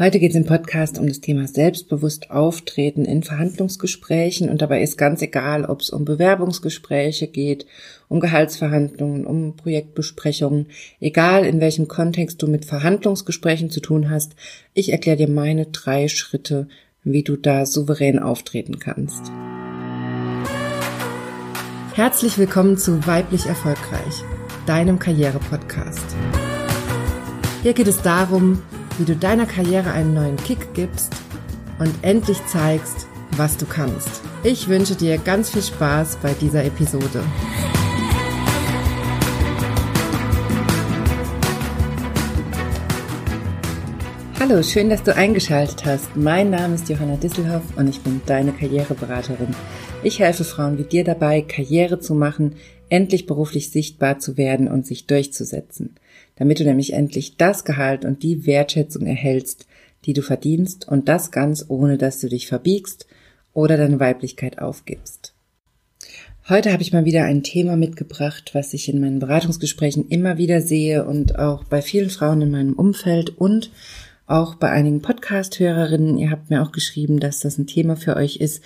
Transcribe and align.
Heute 0.00 0.20
geht 0.20 0.30
es 0.30 0.36
im 0.36 0.46
Podcast 0.46 0.96
um 1.00 1.08
das 1.08 1.20
Thema 1.20 1.48
selbstbewusst 1.48 2.30
auftreten 2.30 3.04
in 3.04 3.24
Verhandlungsgesprächen 3.24 4.48
und 4.48 4.62
dabei 4.62 4.80
ist 4.80 4.96
ganz 4.96 5.22
egal, 5.22 5.64
ob 5.64 5.80
es 5.80 5.90
um 5.90 6.04
Bewerbungsgespräche 6.04 7.26
geht, 7.26 7.66
um 8.06 8.20
Gehaltsverhandlungen, 8.20 9.26
um 9.26 9.56
Projektbesprechungen, 9.56 10.66
egal 11.00 11.44
in 11.44 11.60
welchem 11.60 11.88
Kontext 11.88 12.40
du 12.40 12.46
mit 12.46 12.64
Verhandlungsgesprächen 12.64 13.70
zu 13.70 13.80
tun 13.80 14.08
hast, 14.08 14.36
ich 14.72 14.92
erkläre 14.92 15.16
dir 15.16 15.28
meine 15.28 15.66
drei 15.66 16.06
Schritte, 16.06 16.68
wie 17.02 17.24
du 17.24 17.34
da 17.34 17.66
souverän 17.66 18.20
auftreten 18.20 18.78
kannst. 18.78 19.32
Herzlich 21.94 22.38
willkommen 22.38 22.78
zu 22.78 23.04
Weiblich 23.04 23.46
Erfolgreich, 23.46 24.22
deinem 24.64 25.00
Karriere-Podcast. 25.00 26.14
Hier 27.64 27.72
geht 27.72 27.88
es 27.88 28.00
darum, 28.02 28.62
wie 28.98 29.04
du 29.04 29.14
deiner 29.14 29.46
Karriere 29.46 29.92
einen 29.92 30.12
neuen 30.12 30.36
Kick 30.36 30.74
gibst 30.74 31.14
und 31.78 31.94
endlich 32.02 32.44
zeigst, 32.46 33.06
was 33.36 33.56
du 33.56 33.64
kannst. 33.64 34.22
Ich 34.42 34.68
wünsche 34.68 34.96
dir 34.96 35.18
ganz 35.18 35.50
viel 35.50 35.62
Spaß 35.62 36.18
bei 36.20 36.34
dieser 36.34 36.64
Episode. 36.64 37.22
Hallo, 44.40 44.62
schön, 44.62 44.88
dass 44.88 45.02
du 45.02 45.14
eingeschaltet 45.14 45.84
hast. 45.84 46.16
Mein 46.16 46.50
Name 46.50 46.74
ist 46.74 46.88
Johanna 46.88 47.16
Disselhoff 47.16 47.62
und 47.76 47.88
ich 47.88 48.00
bin 48.00 48.20
deine 48.26 48.52
Karriereberaterin. 48.52 49.54
Ich 50.02 50.20
helfe 50.20 50.44
Frauen 50.44 50.78
wie 50.78 50.84
dir 50.84 51.04
dabei, 51.04 51.42
Karriere 51.42 52.00
zu 52.00 52.14
machen, 52.14 52.56
endlich 52.90 53.26
beruflich 53.26 53.70
sichtbar 53.70 54.18
zu 54.18 54.36
werden 54.36 54.68
und 54.68 54.86
sich 54.86 55.06
durchzusetzen, 55.06 55.96
damit 56.36 56.60
du 56.60 56.64
nämlich 56.64 56.92
endlich 56.92 57.36
das 57.36 57.64
Gehalt 57.64 58.04
und 58.04 58.22
die 58.22 58.46
Wertschätzung 58.46 59.06
erhältst, 59.06 59.66
die 60.04 60.12
du 60.12 60.22
verdienst 60.22 60.88
und 60.88 61.08
das 61.08 61.30
ganz 61.30 61.64
ohne, 61.68 61.98
dass 61.98 62.20
du 62.20 62.28
dich 62.28 62.46
verbiegst 62.46 63.06
oder 63.52 63.76
deine 63.76 64.00
Weiblichkeit 64.00 64.60
aufgibst. 64.60 65.34
Heute 66.48 66.72
habe 66.72 66.82
ich 66.82 66.94
mal 66.94 67.04
wieder 67.04 67.24
ein 67.24 67.42
Thema 67.42 67.76
mitgebracht, 67.76 68.52
was 68.54 68.72
ich 68.72 68.88
in 68.88 69.00
meinen 69.00 69.18
Beratungsgesprächen 69.18 70.08
immer 70.08 70.38
wieder 70.38 70.62
sehe 70.62 71.04
und 71.04 71.38
auch 71.38 71.64
bei 71.64 71.82
vielen 71.82 72.08
Frauen 72.08 72.40
in 72.40 72.50
meinem 72.50 72.72
Umfeld 72.72 73.36
und 73.36 73.70
auch 74.28 74.54
bei 74.54 74.70
einigen 74.70 75.00
Podcast-Hörerinnen. 75.00 76.18
Ihr 76.18 76.30
habt 76.30 76.50
mir 76.50 76.62
auch 76.62 76.70
geschrieben, 76.70 77.18
dass 77.18 77.40
das 77.40 77.58
ein 77.58 77.66
Thema 77.66 77.96
für 77.96 78.14
euch 78.14 78.36
ist, 78.36 78.62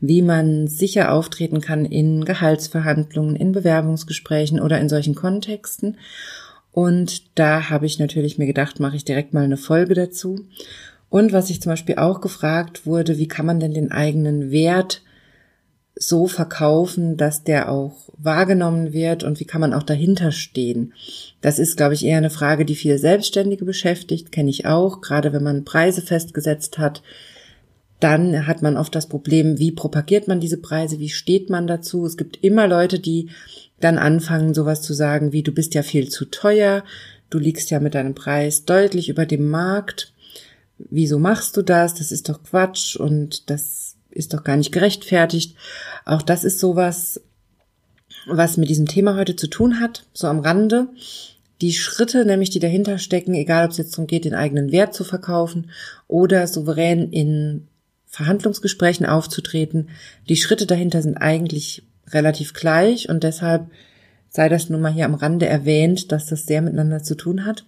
wie 0.00 0.22
man 0.22 0.66
sicher 0.68 1.12
auftreten 1.12 1.60
kann 1.60 1.84
in 1.84 2.24
Gehaltsverhandlungen, 2.24 3.36
in 3.36 3.52
Bewerbungsgesprächen 3.52 4.58
oder 4.58 4.80
in 4.80 4.88
solchen 4.88 5.14
Kontexten. 5.14 5.98
Und 6.72 7.38
da 7.38 7.68
habe 7.68 7.84
ich 7.84 7.98
natürlich 7.98 8.38
mir 8.38 8.46
gedacht, 8.46 8.80
mache 8.80 8.96
ich 8.96 9.04
direkt 9.04 9.34
mal 9.34 9.44
eine 9.44 9.58
Folge 9.58 9.94
dazu. 9.94 10.46
Und 11.10 11.32
was 11.32 11.50
ich 11.50 11.60
zum 11.60 11.70
Beispiel 11.70 11.96
auch 11.96 12.22
gefragt 12.22 12.86
wurde, 12.86 13.18
wie 13.18 13.28
kann 13.28 13.44
man 13.44 13.60
denn 13.60 13.74
den 13.74 13.92
eigenen 13.92 14.50
Wert 14.50 15.02
so 16.02 16.26
verkaufen, 16.26 17.16
dass 17.16 17.44
der 17.44 17.70
auch 17.70 18.08
wahrgenommen 18.18 18.92
wird 18.92 19.24
und 19.24 19.40
wie 19.40 19.44
kann 19.44 19.60
man 19.60 19.72
auch 19.72 19.82
dahinter 19.82 20.32
stehen? 20.32 20.92
Das 21.40 21.58
ist, 21.58 21.76
glaube 21.76 21.94
ich, 21.94 22.04
eher 22.04 22.18
eine 22.18 22.30
Frage, 22.30 22.64
die 22.64 22.74
viele 22.74 22.98
Selbstständige 22.98 23.64
beschäftigt, 23.64 24.32
kenne 24.32 24.50
ich 24.50 24.66
auch, 24.66 25.00
gerade 25.00 25.32
wenn 25.32 25.42
man 25.42 25.64
Preise 25.64 26.02
festgesetzt 26.02 26.78
hat. 26.78 27.02
Dann 28.00 28.48
hat 28.48 28.62
man 28.62 28.76
oft 28.76 28.94
das 28.94 29.08
Problem, 29.08 29.58
wie 29.58 29.70
propagiert 29.70 30.26
man 30.26 30.40
diese 30.40 30.58
Preise, 30.58 30.98
wie 30.98 31.08
steht 31.08 31.50
man 31.50 31.68
dazu? 31.68 32.04
Es 32.04 32.16
gibt 32.16 32.42
immer 32.42 32.66
Leute, 32.66 32.98
die 32.98 33.30
dann 33.78 33.98
anfangen, 33.98 34.54
sowas 34.54 34.82
zu 34.82 34.94
sagen, 34.94 35.32
wie 35.32 35.42
du 35.42 35.52
bist 35.52 35.74
ja 35.74 35.82
viel 35.82 36.08
zu 36.08 36.24
teuer, 36.24 36.84
du 37.30 37.38
liegst 37.38 37.70
ja 37.70 37.78
mit 37.78 37.94
deinem 37.94 38.14
Preis 38.14 38.64
deutlich 38.64 39.08
über 39.08 39.24
dem 39.24 39.48
Markt. 39.48 40.12
Wieso 40.78 41.20
machst 41.20 41.56
du 41.56 41.62
das? 41.62 41.94
Das 41.94 42.10
ist 42.10 42.28
doch 42.28 42.42
Quatsch 42.42 42.96
und 42.96 43.50
das 43.50 43.91
ist 44.12 44.34
doch 44.34 44.44
gar 44.44 44.56
nicht 44.56 44.72
gerechtfertigt. 44.72 45.56
Auch 46.04 46.22
das 46.22 46.44
ist 46.44 46.58
sowas, 46.58 47.20
was 48.26 48.56
mit 48.56 48.68
diesem 48.68 48.86
Thema 48.86 49.16
heute 49.16 49.36
zu 49.36 49.48
tun 49.48 49.80
hat, 49.80 50.04
so 50.12 50.26
am 50.26 50.40
Rande. 50.40 50.88
Die 51.60 51.72
Schritte, 51.72 52.24
nämlich 52.24 52.50
die 52.50 52.58
dahinter 52.58 52.98
stecken, 52.98 53.34
egal 53.34 53.64
ob 53.64 53.70
es 53.70 53.78
jetzt 53.78 53.92
darum 53.92 54.06
geht, 54.06 54.24
den 54.24 54.34
eigenen 54.34 54.72
Wert 54.72 54.94
zu 54.94 55.04
verkaufen 55.04 55.70
oder 56.08 56.46
souverän 56.46 57.10
in 57.10 57.68
Verhandlungsgesprächen 58.06 59.06
aufzutreten, 59.06 59.88
die 60.28 60.36
Schritte 60.36 60.66
dahinter 60.66 61.02
sind 61.02 61.16
eigentlich 61.16 61.84
relativ 62.10 62.52
gleich 62.52 63.08
und 63.08 63.22
deshalb 63.22 63.66
sei 64.28 64.48
das 64.48 64.68
nun 64.68 64.80
mal 64.80 64.92
hier 64.92 65.04
am 65.04 65.14
Rande 65.14 65.46
erwähnt, 65.46 66.10
dass 66.10 66.26
das 66.26 66.46
sehr 66.46 66.62
miteinander 66.62 67.02
zu 67.02 67.14
tun 67.14 67.44
hat. 67.44 67.64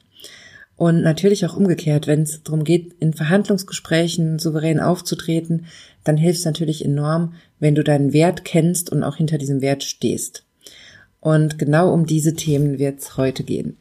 Und 0.77 1.03
natürlich 1.03 1.47
auch 1.47 1.56
umgekehrt, 1.56 2.06
wenn 2.06 2.22
es 2.22 2.43
darum 2.43 2.65
geht, 2.65 2.94
in 2.99 3.12
Verhandlungsgesprächen 3.12 4.38
souverän 4.38 4.81
aufzutreten, 4.81 5.66
dann 6.04 6.16
hilft 6.16 6.41
es 6.41 6.44
natürlich 6.44 6.84
enorm, 6.84 7.34
wenn 7.59 7.75
du 7.75 7.82
deinen 7.82 8.12
Wert 8.12 8.44
kennst 8.44 8.91
und 8.91 9.03
auch 9.03 9.16
hinter 9.16 9.38
diesem 9.38 9.60
Wert 9.60 9.82
stehst. 9.82 10.44
Und 11.20 11.59
genau 11.59 11.92
um 11.92 12.06
diese 12.06 12.34
Themen 12.34 12.78
wird 12.78 13.00
es 13.00 13.16
heute 13.16 13.42
gehen. 13.42 13.76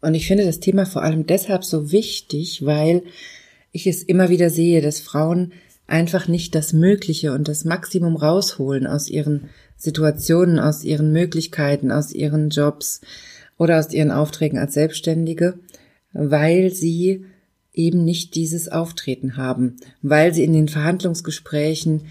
Und 0.00 0.14
ich 0.14 0.26
finde 0.26 0.44
das 0.44 0.58
Thema 0.58 0.86
vor 0.86 1.02
allem 1.02 1.26
deshalb 1.26 1.64
so 1.64 1.92
wichtig, 1.92 2.64
weil 2.64 3.02
ich 3.70 3.86
es 3.86 4.02
immer 4.02 4.30
wieder 4.30 4.50
sehe, 4.50 4.80
dass 4.80 5.00
Frauen 5.00 5.52
einfach 5.86 6.28
nicht 6.28 6.54
das 6.54 6.72
Mögliche 6.72 7.32
und 7.32 7.48
das 7.48 7.64
Maximum 7.64 8.16
rausholen 8.16 8.86
aus 8.86 9.08
ihren 9.08 9.50
Situationen, 9.76 10.58
aus 10.58 10.84
ihren 10.84 11.12
Möglichkeiten, 11.12 11.92
aus 11.92 12.12
ihren 12.12 12.50
Jobs 12.50 13.00
oder 13.58 13.78
aus 13.78 13.92
ihren 13.92 14.10
Aufträgen 14.10 14.58
als 14.58 14.74
Selbstständige, 14.74 15.58
weil 16.12 16.70
sie 16.70 17.26
eben 17.74 18.04
nicht 18.04 18.34
dieses 18.34 18.68
Auftreten 18.68 19.36
haben, 19.36 19.76
weil 20.02 20.34
sie 20.34 20.44
in 20.44 20.52
den 20.52 20.68
Verhandlungsgesprächen 20.68 22.02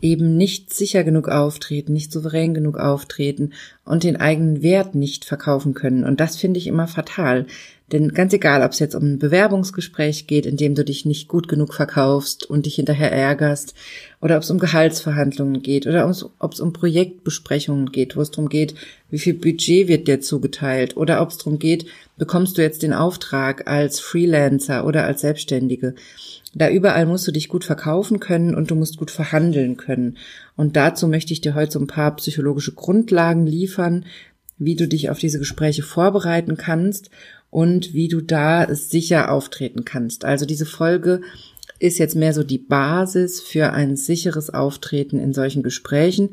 eben 0.00 0.36
nicht 0.36 0.74
sicher 0.74 1.04
genug 1.04 1.28
auftreten, 1.28 1.92
nicht 1.92 2.12
souverän 2.12 2.52
genug 2.52 2.78
auftreten 2.78 3.52
und 3.84 4.04
den 4.04 4.16
eigenen 4.16 4.62
Wert 4.62 4.94
nicht 4.94 5.24
verkaufen 5.24 5.74
können. 5.74 6.04
Und 6.04 6.20
das 6.20 6.36
finde 6.36 6.58
ich 6.58 6.66
immer 6.66 6.86
fatal. 6.86 7.46
Denn 7.92 8.08
ganz 8.08 8.32
egal, 8.32 8.62
ob 8.62 8.72
es 8.72 8.78
jetzt 8.78 8.94
um 8.94 9.02
ein 9.02 9.18
Bewerbungsgespräch 9.18 10.26
geht, 10.26 10.46
in 10.46 10.56
dem 10.56 10.74
du 10.74 10.84
dich 10.84 11.04
nicht 11.04 11.28
gut 11.28 11.48
genug 11.48 11.74
verkaufst 11.74 12.48
und 12.48 12.64
dich 12.64 12.76
hinterher 12.76 13.12
ärgerst, 13.12 13.74
oder 14.22 14.36
ob 14.36 14.42
es 14.42 14.50
um 14.50 14.58
Gehaltsverhandlungen 14.58 15.62
geht, 15.62 15.86
oder 15.86 16.10
ob 16.38 16.52
es 16.52 16.60
um 16.60 16.72
Projektbesprechungen 16.72 17.92
geht, 17.92 18.16
wo 18.16 18.22
es 18.22 18.30
darum 18.30 18.48
geht, 18.48 18.74
wie 19.10 19.18
viel 19.18 19.34
Budget 19.34 19.86
wird 19.86 20.08
dir 20.08 20.22
zugeteilt, 20.22 20.96
oder 20.96 21.20
ob 21.20 21.28
es 21.28 21.36
darum 21.36 21.58
geht, 21.58 21.84
bekommst 22.16 22.56
du 22.56 22.62
jetzt 22.62 22.82
den 22.82 22.94
Auftrag 22.94 23.68
als 23.68 24.00
Freelancer 24.00 24.86
oder 24.86 25.04
als 25.04 25.20
Selbstständige. 25.20 25.94
Da 26.54 26.70
überall 26.70 27.04
musst 27.04 27.26
du 27.26 27.32
dich 27.32 27.48
gut 27.48 27.64
verkaufen 27.64 28.18
können 28.18 28.54
und 28.54 28.70
du 28.70 28.76
musst 28.76 28.96
gut 28.96 29.10
verhandeln 29.10 29.76
können. 29.76 30.16
Und 30.56 30.76
dazu 30.76 31.06
möchte 31.06 31.34
ich 31.34 31.42
dir 31.42 31.54
heute 31.54 31.72
so 31.72 31.80
ein 31.80 31.88
paar 31.88 32.16
psychologische 32.16 32.72
Grundlagen 32.72 33.46
liefern, 33.46 34.06
wie 34.56 34.76
du 34.76 34.86
dich 34.86 35.10
auf 35.10 35.18
diese 35.18 35.40
Gespräche 35.40 35.82
vorbereiten 35.82 36.56
kannst 36.56 37.10
und 37.54 37.94
wie 37.94 38.08
du 38.08 38.20
da 38.20 38.66
sicher 38.74 39.30
auftreten 39.30 39.84
kannst. 39.84 40.24
Also 40.24 40.44
diese 40.44 40.66
Folge 40.66 41.20
ist 41.78 41.98
jetzt 41.98 42.16
mehr 42.16 42.34
so 42.34 42.42
die 42.42 42.58
Basis 42.58 43.40
für 43.40 43.72
ein 43.72 43.94
sicheres 43.94 44.50
Auftreten 44.50 45.20
in 45.20 45.32
solchen 45.32 45.62
Gesprächen. 45.62 46.30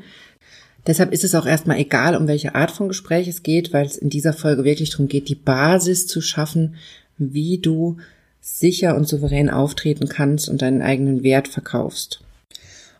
Deshalb 0.84 1.12
ist 1.12 1.22
es 1.22 1.36
auch 1.36 1.46
erstmal 1.46 1.78
egal, 1.78 2.16
um 2.16 2.26
welche 2.26 2.56
Art 2.56 2.72
von 2.72 2.88
Gespräch 2.88 3.28
es 3.28 3.44
geht, 3.44 3.72
weil 3.72 3.86
es 3.86 3.96
in 3.96 4.10
dieser 4.10 4.32
Folge 4.32 4.64
wirklich 4.64 4.90
darum 4.90 5.06
geht, 5.06 5.28
die 5.28 5.36
Basis 5.36 6.08
zu 6.08 6.20
schaffen, 6.20 6.74
wie 7.18 7.58
du 7.58 7.98
sicher 8.40 8.96
und 8.96 9.06
souverän 9.06 9.48
auftreten 9.48 10.08
kannst 10.08 10.48
und 10.48 10.60
deinen 10.60 10.82
eigenen 10.82 11.22
Wert 11.22 11.46
verkaufst. 11.46 12.20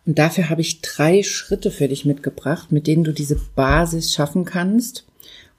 Und 0.06 0.20
dafür 0.20 0.48
habe 0.48 0.60
ich 0.60 0.80
drei 0.80 1.24
Schritte 1.24 1.72
für 1.72 1.88
dich 1.88 2.04
mitgebracht, 2.04 2.70
mit 2.70 2.86
denen 2.86 3.02
du 3.02 3.10
diese 3.10 3.40
Basis 3.56 4.14
schaffen 4.14 4.44
kannst 4.44 5.06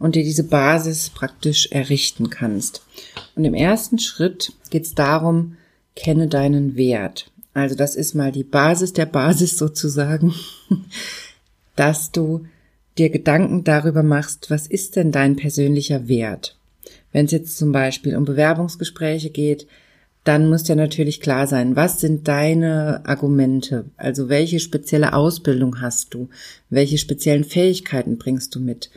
und 0.03 0.15
dir 0.15 0.23
diese 0.25 0.43
Basis 0.43 1.09
praktisch 1.09 1.71
errichten 1.71 2.29
kannst. 2.29 2.83
Und 3.37 3.45
im 3.45 3.53
ersten 3.53 3.99
Schritt 3.99 4.51
geht 4.69 4.83
es 4.83 4.95
darum, 4.95 5.55
kenne 5.95 6.27
deinen 6.27 6.75
Wert. 6.75 7.31
Also 7.53 7.75
das 7.75 7.95
ist 7.95 8.13
mal 8.13 8.33
die 8.33 8.43
Basis 8.43 8.91
der 8.91 9.05
Basis 9.05 9.57
sozusagen, 9.57 10.33
dass 11.77 12.11
du 12.11 12.45
dir 12.97 13.11
Gedanken 13.11 13.63
darüber 13.63 14.03
machst, 14.03 14.49
was 14.49 14.67
ist 14.67 14.97
denn 14.97 15.13
dein 15.13 15.37
persönlicher 15.37 16.09
Wert? 16.09 16.57
Wenn 17.13 17.27
es 17.27 17.31
jetzt 17.31 17.57
zum 17.57 17.71
Beispiel 17.71 18.17
um 18.17 18.25
Bewerbungsgespräche 18.25 19.29
geht, 19.29 19.67
dann 20.25 20.49
muss 20.49 20.63
dir 20.63 20.75
natürlich 20.75 21.21
klar 21.21 21.47
sein, 21.47 21.77
was 21.77 22.01
sind 22.01 22.27
deine 22.27 23.05
Argumente? 23.05 23.85
Also 23.95 24.27
welche 24.27 24.59
spezielle 24.59 25.13
Ausbildung 25.13 25.79
hast 25.79 26.13
du? 26.13 26.27
Welche 26.69 26.97
speziellen 26.97 27.45
Fähigkeiten 27.45 28.17
bringst 28.17 28.53
du 28.53 28.59
mit? 28.59 28.89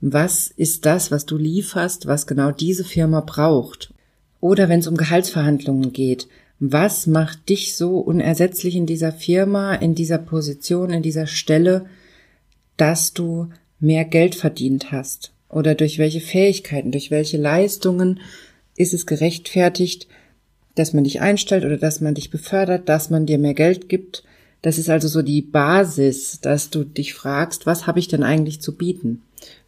Was 0.00 0.48
ist 0.48 0.86
das, 0.86 1.10
was 1.10 1.26
du 1.26 1.36
lieferst, 1.36 2.06
was 2.06 2.26
genau 2.26 2.50
diese 2.50 2.84
Firma 2.84 3.20
braucht. 3.20 3.92
Oder 4.40 4.68
wenn 4.68 4.80
es 4.80 4.86
um 4.86 4.96
Gehaltsverhandlungen 4.96 5.92
geht, 5.92 6.28
was 6.60 7.06
macht 7.06 7.48
dich 7.48 7.76
so 7.76 7.98
unersetzlich 7.98 8.76
in 8.76 8.86
dieser 8.86 9.12
Firma, 9.12 9.74
in 9.74 9.94
dieser 9.94 10.18
Position, 10.18 10.90
in 10.90 11.02
dieser 11.02 11.26
Stelle, 11.26 11.86
dass 12.76 13.12
du 13.12 13.48
mehr 13.80 14.04
Geld 14.04 14.34
verdient 14.34 14.92
hast? 14.92 15.32
Oder 15.48 15.74
durch 15.74 15.98
welche 15.98 16.20
Fähigkeiten, 16.20 16.92
durch 16.92 17.10
welche 17.10 17.38
Leistungen 17.38 18.20
ist 18.76 18.94
es 18.94 19.06
gerechtfertigt, 19.06 20.08
dass 20.74 20.92
man 20.92 21.04
dich 21.04 21.20
einstellt 21.20 21.64
oder 21.64 21.76
dass 21.76 22.00
man 22.00 22.14
dich 22.14 22.30
befördert, 22.30 22.88
dass 22.88 23.10
man 23.10 23.26
dir 23.26 23.38
mehr 23.38 23.54
Geld 23.54 23.88
gibt. 23.88 24.22
Das 24.62 24.78
ist 24.78 24.90
also 24.90 25.08
so 25.08 25.22
die 25.22 25.42
Basis, 25.42 26.40
dass 26.40 26.70
du 26.70 26.84
dich 26.84 27.14
fragst, 27.14 27.66
was 27.66 27.86
habe 27.86 27.98
ich 27.98 28.08
denn 28.08 28.22
eigentlich 28.22 28.60
zu 28.60 28.76
bieten? 28.76 29.22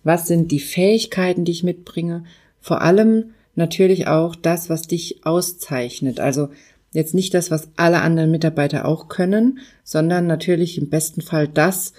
Was 0.05 0.27
sind 0.27 0.51
die 0.51 0.61
Fähigkeiten, 0.61 1.45
die 1.45 1.53
ich 1.53 1.63
mitbringe? 1.63 2.25
Vor 2.61 2.83
allem 2.83 3.33
natürlich 3.55 4.07
auch 4.07 4.37
das, 4.37 4.71
was 4.71 4.83
dich 4.83 5.25
auszeichnet. 5.25 6.21
Also 6.21 6.49
jetzt 6.93 7.15
nicht 7.15 7.35
das, 7.35 7.51
was 7.51 7.69
alle 7.77 8.01
anderen 8.01 8.31
Mitarbeiter 8.31 8.87
auch 8.87 9.09
können, 9.09 9.59
sondern 9.85 10.27
natürlich 10.27 10.79
im 10.79 10.89
besten 10.89 11.21
Fall 11.23 11.49
das, 11.49 11.93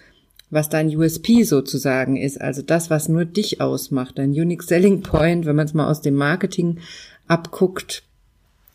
was 0.49 0.67
dein 0.67 0.95
USP 0.95 1.43
sozusagen 1.43 2.17
ist, 2.17 2.41
also 2.41 2.61
das, 2.61 2.89
was 2.89 3.07
nur 3.07 3.23
dich 3.23 3.61
ausmacht, 3.61 4.17
dein 4.17 4.31
Unique 4.31 4.63
Selling 4.63 5.01
Point, 5.01 5.45
wenn 5.45 5.55
man 5.55 5.65
es 5.65 5.73
mal 5.73 5.89
aus 5.89 6.01
dem 6.01 6.15
Marketing 6.15 6.79
abguckt, 7.27 8.03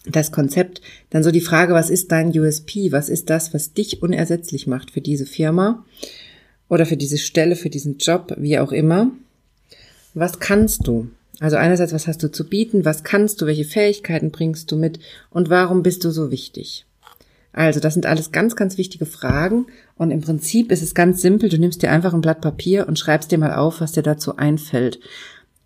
das 0.06 0.32
Konzept, 0.32 0.80
dann 1.10 1.22
so 1.22 1.30
die 1.30 1.40
Frage, 1.40 1.74
was 1.74 1.90
ist 1.90 2.12
dein 2.12 2.28
USP, 2.28 2.92
was 2.92 3.08
ist 3.08 3.28
das, 3.28 3.52
was 3.52 3.72
dich 3.72 4.02
unersetzlich 4.02 4.66
macht 4.66 4.92
für 4.92 5.00
diese 5.00 5.26
Firma 5.26 5.84
oder 6.68 6.86
für 6.86 6.96
diese 6.96 7.18
Stelle, 7.18 7.56
für 7.56 7.70
diesen 7.70 7.98
Job, 7.98 8.34
wie 8.38 8.58
auch 8.58 8.72
immer. 8.72 9.10
Was 10.14 10.40
kannst 10.40 10.86
du? 10.86 11.10
Also 11.38 11.56
einerseits, 11.56 11.92
was 11.92 12.06
hast 12.06 12.22
du 12.22 12.30
zu 12.30 12.48
bieten, 12.48 12.84
was 12.84 13.04
kannst 13.04 13.40
du, 13.40 13.46
welche 13.46 13.64
Fähigkeiten 13.64 14.30
bringst 14.30 14.70
du 14.72 14.76
mit 14.76 14.98
und 15.30 15.50
warum 15.50 15.82
bist 15.82 16.04
du 16.04 16.10
so 16.10 16.30
wichtig? 16.30 16.86
Also, 17.52 17.80
das 17.80 17.94
sind 17.94 18.04
alles 18.04 18.32
ganz, 18.32 18.54
ganz 18.54 18.76
wichtige 18.76 19.06
Fragen 19.06 19.66
und 19.96 20.10
im 20.10 20.20
Prinzip 20.20 20.70
ist 20.70 20.82
es 20.82 20.94
ganz 20.94 21.22
simpel. 21.22 21.48
Du 21.48 21.58
nimmst 21.58 21.80
dir 21.80 21.90
einfach 21.90 22.12
ein 22.12 22.20
Blatt 22.20 22.42
Papier 22.42 22.86
und 22.86 22.98
schreibst 22.98 23.32
dir 23.32 23.38
mal 23.38 23.54
auf, 23.54 23.80
was 23.80 23.92
dir 23.92 24.02
dazu 24.02 24.36
einfällt. 24.36 25.00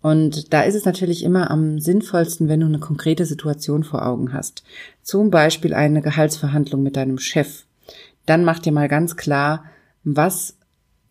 Und 0.01 0.53
da 0.53 0.61
ist 0.61 0.75
es 0.75 0.85
natürlich 0.85 1.21
immer 1.21 1.51
am 1.51 1.79
sinnvollsten, 1.79 2.47
wenn 2.47 2.61
du 2.61 2.65
eine 2.65 2.79
konkrete 2.79 3.25
Situation 3.25 3.83
vor 3.83 4.05
Augen 4.05 4.31
hast. 4.31 4.63
Zum 5.03 5.31
Beispiel 5.31 5.73
eine 5.73 6.01
Gehaltsverhandlung 6.01 6.81
mit 6.81 6.95
deinem 6.95 7.19
Chef. 7.19 7.65
Dann 8.25 8.45
mach 8.45 8.59
dir 8.59 8.71
mal 8.71 8.87
ganz 8.87 9.17
klar, 9.17 9.65
was 10.05 10.55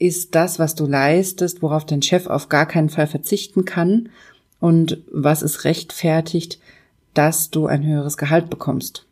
ist 0.00 0.34
das, 0.34 0.58
was 0.58 0.74
du 0.74 0.86
leistest, 0.86 1.62
worauf 1.62 1.84
dein 1.84 2.02
Chef 2.02 2.26
auf 2.26 2.48
gar 2.48 2.66
keinen 2.66 2.88
Fall 2.88 3.06
verzichten 3.06 3.64
kann 3.64 4.08
und 4.58 4.98
was 5.12 5.42
es 5.42 5.64
rechtfertigt, 5.64 6.58
dass 7.14 7.50
du 7.50 7.66
ein 7.66 7.84
höheres 7.86 8.16
Gehalt 8.16 8.50
bekommst. 8.50 9.06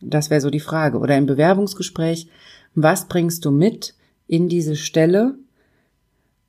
Das 0.00 0.30
wäre 0.30 0.40
so 0.40 0.48
die 0.48 0.60
Frage. 0.60 0.98
Oder 0.98 1.18
im 1.18 1.26
Bewerbungsgespräch, 1.26 2.28
was 2.74 3.08
bringst 3.08 3.44
du 3.44 3.50
mit 3.50 3.94
in 4.28 4.48
diese 4.48 4.76
Stelle, 4.76 5.34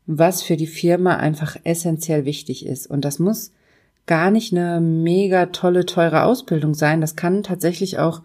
was 0.05 0.43
für 0.43 0.55
die 0.55 0.67
Firma 0.67 1.17
einfach 1.17 1.57
essentiell 1.63 2.25
wichtig 2.25 2.65
ist. 2.65 2.87
Und 2.87 3.03
das 3.05 3.17
muss 3.17 3.51
gar 4.05 4.29
nicht 4.29 4.53
eine 4.53 4.81
mega 4.81 5.47
tolle, 5.47 5.85
teure 5.85 6.23
Ausbildung 6.23 6.75
sein. 6.75 7.01
Das 7.01 7.15
kann 7.15 7.41
tatsächlich 7.41 7.97
auch 7.97 8.21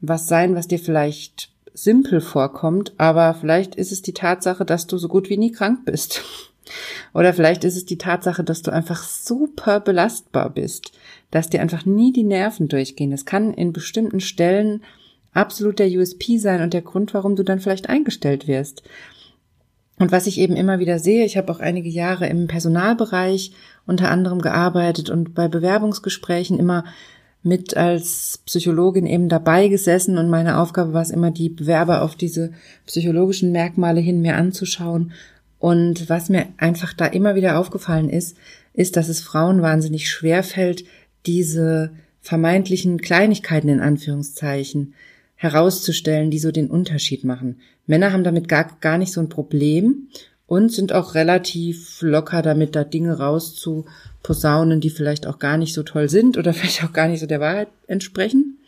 was 0.00 0.28
sein, 0.28 0.54
was 0.54 0.68
dir 0.68 0.78
vielleicht 0.78 1.50
simpel 1.74 2.20
vorkommt, 2.20 2.92
aber 2.98 3.34
vielleicht 3.34 3.74
ist 3.74 3.92
es 3.92 4.02
die 4.02 4.14
Tatsache, 4.14 4.64
dass 4.64 4.86
du 4.86 4.98
so 4.98 5.08
gut 5.08 5.30
wie 5.30 5.36
nie 5.36 5.52
krank 5.52 5.84
bist. 5.84 6.22
Oder 7.14 7.32
vielleicht 7.32 7.64
ist 7.64 7.76
es 7.76 7.84
die 7.84 7.98
Tatsache, 7.98 8.44
dass 8.44 8.62
du 8.62 8.70
einfach 8.70 9.02
super 9.02 9.80
belastbar 9.80 10.50
bist, 10.50 10.92
dass 11.30 11.50
dir 11.50 11.60
einfach 11.60 11.84
nie 11.84 12.12
die 12.12 12.22
Nerven 12.22 12.68
durchgehen. 12.68 13.10
Das 13.10 13.24
kann 13.24 13.52
in 13.52 13.72
bestimmten 13.72 14.20
Stellen 14.20 14.82
absolut 15.32 15.78
der 15.78 15.88
USP 15.88 16.38
sein 16.38 16.62
und 16.62 16.72
der 16.72 16.82
Grund, 16.82 17.14
warum 17.14 17.34
du 17.34 17.42
dann 17.42 17.60
vielleicht 17.60 17.88
eingestellt 17.88 18.46
wirst. 18.46 18.82
Und 19.98 20.12
was 20.12 20.26
ich 20.26 20.38
eben 20.38 20.56
immer 20.56 20.78
wieder 20.78 20.98
sehe, 20.98 21.26
ich 21.26 21.36
habe 21.36 21.52
auch 21.52 21.60
einige 21.60 21.90
Jahre 21.90 22.26
im 22.26 22.46
Personalbereich 22.46 23.52
unter 23.86 24.10
anderem 24.10 24.40
gearbeitet 24.40 25.10
und 25.10 25.34
bei 25.34 25.46
Bewerbungsgesprächen 25.46 26.58
immer 26.58 26.84
mit 27.42 27.76
als 27.76 28.40
Psychologin 28.44 29.06
eben 29.06 29.28
dabei 29.28 29.68
gesessen 29.68 30.18
und 30.18 30.28
meine 30.28 30.58
Aufgabe 30.58 30.92
war 30.92 31.02
es 31.02 31.10
immer, 31.10 31.30
die 31.30 31.48
Bewerber 31.48 32.02
auf 32.02 32.14
diese 32.14 32.52
psychologischen 32.86 33.52
Merkmale 33.52 34.00
hin 34.00 34.20
mir 34.20 34.36
anzuschauen. 34.36 35.12
Und 35.58 36.08
was 36.08 36.28
mir 36.28 36.46
einfach 36.58 36.92
da 36.92 37.06
immer 37.06 37.34
wieder 37.34 37.58
aufgefallen 37.58 38.10
ist, 38.10 38.36
ist, 38.72 38.96
dass 38.96 39.08
es 39.08 39.20
Frauen 39.20 39.62
wahnsinnig 39.62 40.08
schwer 40.08 40.42
fällt, 40.42 40.84
diese 41.26 41.92
vermeintlichen 42.20 43.00
Kleinigkeiten 43.00 43.68
in 43.68 43.80
Anführungszeichen 43.80 44.94
herauszustellen, 45.34 46.30
die 46.30 46.38
so 46.38 46.52
den 46.52 46.70
Unterschied 46.70 47.24
machen. 47.24 47.60
Männer 47.86 48.12
haben 48.12 48.24
damit 48.24 48.48
gar, 48.48 48.76
gar 48.80 48.98
nicht 48.98 49.12
so 49.12 49.20
ein 49.20 49.30
Problem 49.30 50.08
und 50.50 50.72
sind 50.72 50.92
auch 50.92 51.14
relativ 51.14 52.02
locker 52.02 52.42
damit, 52.42 52.74
da 52.74 52.82
Dinge 52.82 53.16
rauszuposaunen, 53.18 54.80
die 54.80 54.90
vielleicht 54.90 55.28
auch 55.28 55.38
gar 55.38 55.56
nicht 55.56 55.72
so 55.72 55.84
toll 55.84 56.08
sind 56.08 56.36
oder 56.36 56.52
vielleicht 56.54 56.82
auch 56.82 56.92
gar 56.92 57.06
nicht 57.06 57.20
so 57.20 57.26
der 57.26 57.38
Wahrheit 57.38 57.68
entsprechen. 57.86 58.58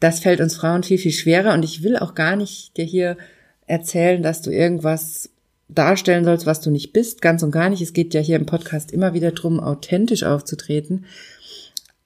Das 0.00 0.18
fällt 0.18 0.40
uns 0.40 0.56
Frauen 0.56 0.82
viel, 0.82 0.98
viel 0.98 1.12
schwerer 1.12 1.54
und 1.54 1.64
ich 1.64 1.84
will 1.84 1.96
auch 1.96 2.16
gar 2.16 2.34
nicht 2.34 2.76
dir 2.76 2.84
hier 2.84 3.16
erzählen, 3.68 4.24
dass 4.24 4.42
du 4.42 4.50
irgendwas 4.50 5.30
darstellen 5.68 6.24
sollst, 6.24 6.46
was 6.46 6.60
du 6.60 6.72
nicht 6.72 6.92
bist, 6.92 7.22
ganz 7.22 7.44
und 7.44 7.52
gar 7.52 7.70
nicht. 7.70 7.80
Es 7.80 7.92
geht 7.92 8.12
ja 8.12 8.20
hier 8.20 8.34
im 8.34 8.46
Podcast 8.46 8.90
immer 8.90 9.14
wieder 9.14 9.30
drum, 9.30 9.60
authentisch 9.60 10.24
aufzutreten. 10.24 11.04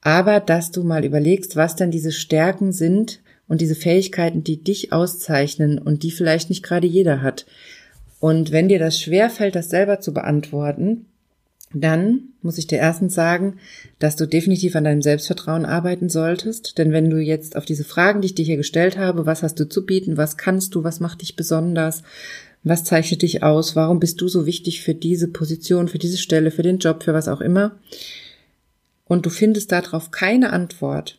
Aber 0.03 0.39
dass 0.39 0.71
du 0.71 0.85
mal 0.85 1.07
überlegst, 1.07 1.57
was 1.57 1.77
denn 1.77 1.91
diese 1.91 2.13
Stärken 2.13 2.73
sind, 2.73 3.21
und 3.49 3.63
diese 3.63 3.75
Fähigkeiten, 3.75 4.45
die 4.45 4.63
dich 4.63 4.93
auszeichnen 4.93 5.79
und 5.79 6.03
die 6.03 6.11
vielleicht 6.11 6.51
nicht 6.51 6.63
gerade 6.63 6.87
jeder 6.87 7.23
hat. 7.23 7.47
Und 8.21 8.51
wenn 8.51 8.69
dir 8.69 8.79
das 8.79 9.01
schwer 9.01 9.31
fällt, 9.31 9.55
das 9.55 9.71
selber 9.71 10.01
zu 10.01 10.13
beantworten, 10.13 11.07
dann 11.73 12.31
muss 12.41 12.59
ich 12.59 12.67
dir 12.67 12.79
erstens 12.79 13.15
sagen, 13.15 13.59
dass 13.99 14.17
du 14.17 14.27
definitiv 14.27 14.75
an 14.75 14.85
deinem 14.85 15.03
Selbstvertrauen 15.03 15.67
arbeiten 15.67 16.09
solltest. 16.09 16.79
Denn 16.79 16.93
wenn 16.93 17.11
du 17.11 17.19
jetzt 17.19 17.57
auf 17.57 17.65
diese 17.65 17.85
Fragen, 17.85 18.21
die 18.21 18.27
ich 18.27 18.35
dir 18.35 18.45
hier 18.45 18.57
gestellt 18.57 18.97
habe, 18.97 19.27
was 19.27 19.43
hast 19.43 19.61
du 19.61 19.69
zu 19.69 19.85
bieten, 19.85 20.17
was 20.17 20.37
kannst 20.37 20.75
du, 20.75 20.83
was 20.83 21.01
macht 21.01 21.21
dich 21.21 21.37
besonders, 21.37 22.03
was 22.65 22.85
zeichnet 22.85 23.23
dich 23.23 23.43
aus, 23.43 23.77
warum 23.77 24.01
bist 24.01 24.21
du 24.21 24.29
so 24.29 24.47
wichtig 24.47 24.83
für 24.83 24.95
diese 24.95 25.29
Position, 25.29 25.89
für 25.89 25.99
diese 25.99 26.19
Stelle, 26.19 26.51
für 26.51 26.63
den 26.63 26.79
Job, 26.79 27.03
für 27.03 27.15
was 27.15 27.29
auch 27.29 27.41
immer, 27.41 27.79
und 29.05 29.25
du 29.25 29.31
findest 29.31 29.73
darauf 29.73 30.11
keine 30.11 30.53
Antwort, 30.53 31.19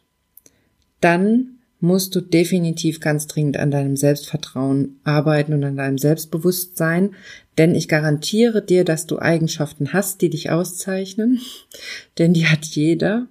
dann 1.02 1.59
musst 1.80 2.14
du 2.16 2.22
definitiv 2.22 3.00
ganz 3.00 3.28
dringend 3.28 3.58
an 3.58 3.72
deinem 3.72 3.96
Selbstvertrauen 3.96 5.00
arbeiten 5.04 5.54
und 5.54 5.64
an 5.64 5.78
deinem 5.78 5.98
Selbstbewusstsein, 5.98 7.12
denn 7.58 7.76
ich 7.76 7.88
garantiere 7.88 8.62
dir, 8.62 8.84
dass 8.84 9.06
du 9.06 9.20
Eigenschaften 9.20 9.94
hast, 9.94 10.22
die 10.22 10.30
dich 10.30 10.50
auszeichnen, 10.50 11.40
denn 12.18 12.34
die 12.34 12.48
hat 12.48 12.66
jeder. 12.66 13.28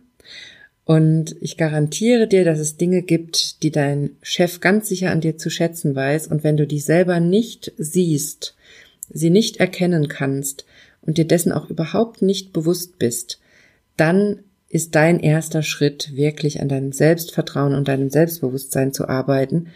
Und 0.85 1.37
ich 1.43 1.59
garantiere 1.59 2.27
dir, 2.27 2.47
dass 2.47 2.59
es 2.59 2.79
Dinge 2.79 3.03
gibt, 3.03 3.63
die 3.63 3.71
dein 3.71 4.17
Chef 4.23 4.61
ganz 4.61 4.89
sicher 4.89 5.11
an 5.11 5.21
dir 5.21 5.37
zu 5.37 5.51
schätzen 5.51 5.95
weiß. 5.95 6.29
Und 6.29 6.45
wenn 6.45 6.57
du 6.57 6.67
die 6.67 6.81
selber 6.81 7.21
nicht 7.21 7.73
siehst, 7.77 8.57
sie 9.11 9.29
nicht 9.29 9.59
erkennen 9.59 10.09
kannst 10.09 10.65
und 11.03 11.19
dir 11.19 11.27
dessen 11.27 11.53
auch 11.53 11.69
überhaupt 11.69 12.23
nicht 12.23 12.55
bewusst 12.55 12.99
bist, 12.99 13.39
dann 13.99 14.45
ist 14.69 14.95
dein 14.95 15.21
erster 15.21 15.63
Schritt, 15.63 16.15
wirklich 16.15 16.61
an 16.61 16.69
deinem 16.69 16.93
Selbstvertrauen 16.93 17.75
und 17.75 17.89
deinem 17.89 18.11
Selbstbewusstsein 18.11 18.93
zu 18.93 19.09
arbeiten, 19.09 19.69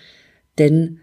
denn 0.59 1.01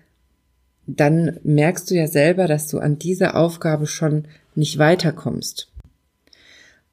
dann 0.85 1.39
merkst 1.43 1.89
du 1.89 1.95
ja 1.95 2.07
selber, 2.07 2.47
dass 2.47 2.67
du 2.67 2.79
an 2.79 2.97
dieser 2.97 3.35
Aufgabe 3.35 3.87
schon 3.87 4.25
nicht 4.55 4.77
weiterkommst. 4.77 5.71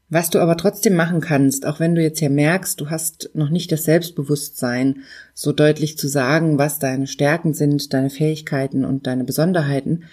Was 0.09 0.31
du 0.31 0.38
aber 0.38 0.57
trotzdem 0.57 0.95
machen 0.95 1.21
kannst, 1.21 1.67
auch 1.67 1.81
wenn 1.81 1.97
du 1.97 2.03
jetzt 2.03 2.21
ja 2.21 2.29
merkst, 2.29 2.81
du 2.81 2.91
hast 2.91 3.31
noch 3.35 3.50
nicht 3.50 3.73
das 3.73 3.85
Selbstbewusstsein, 3.85 5.03
so 5.35 5.50
deutlich 5.50 5.99
zu 5.99 6.07
sagen, 6.07 6.59
was 6.59 6.79
deine 6.79 7.09
Stärken 7.09 7.55
sind, 7.55 7.93
deine 7.93 8.11
Fähigkeiten 8.11 8.85
und 8.85 9.09
deine 9.09 9.25
Besonderheiten, 9.25 10.05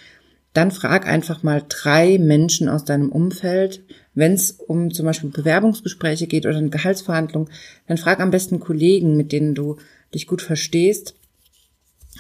dann 0.53 0.71
frag 0.71 1.07
einfach 1.07 1.43
mal 1.43 1.63
drei 1.67 2.17
Menschen 2.19 2.69
aus 2.69 2.85
deinem 2.85 3.11
Umfeld, 3.11 3.81
wenn 4.13 4.33
es 4.33 4.51
um 4.51 4.93
zum 4.93 5.05
Beispiel 5.05 5.31
Bewerbungsgespräche 5.31 6.27
geht 6.27 6.45
oder 6.45 6.57
eine 6.57 6.69
Gehaltsverhandlung, 6.69 7.49
dann 7.87 7.97
frag 7.97 8.19
am 8.19 8.31
besten 8.31 8.59
Kollegen, 8.59 9.17
mit 9.17 9.31
denen 9.31 9.55
du 9.55 9.77
dich 10.13 10.27
gut 10.27 10.41
verstehst. 10.41 11.15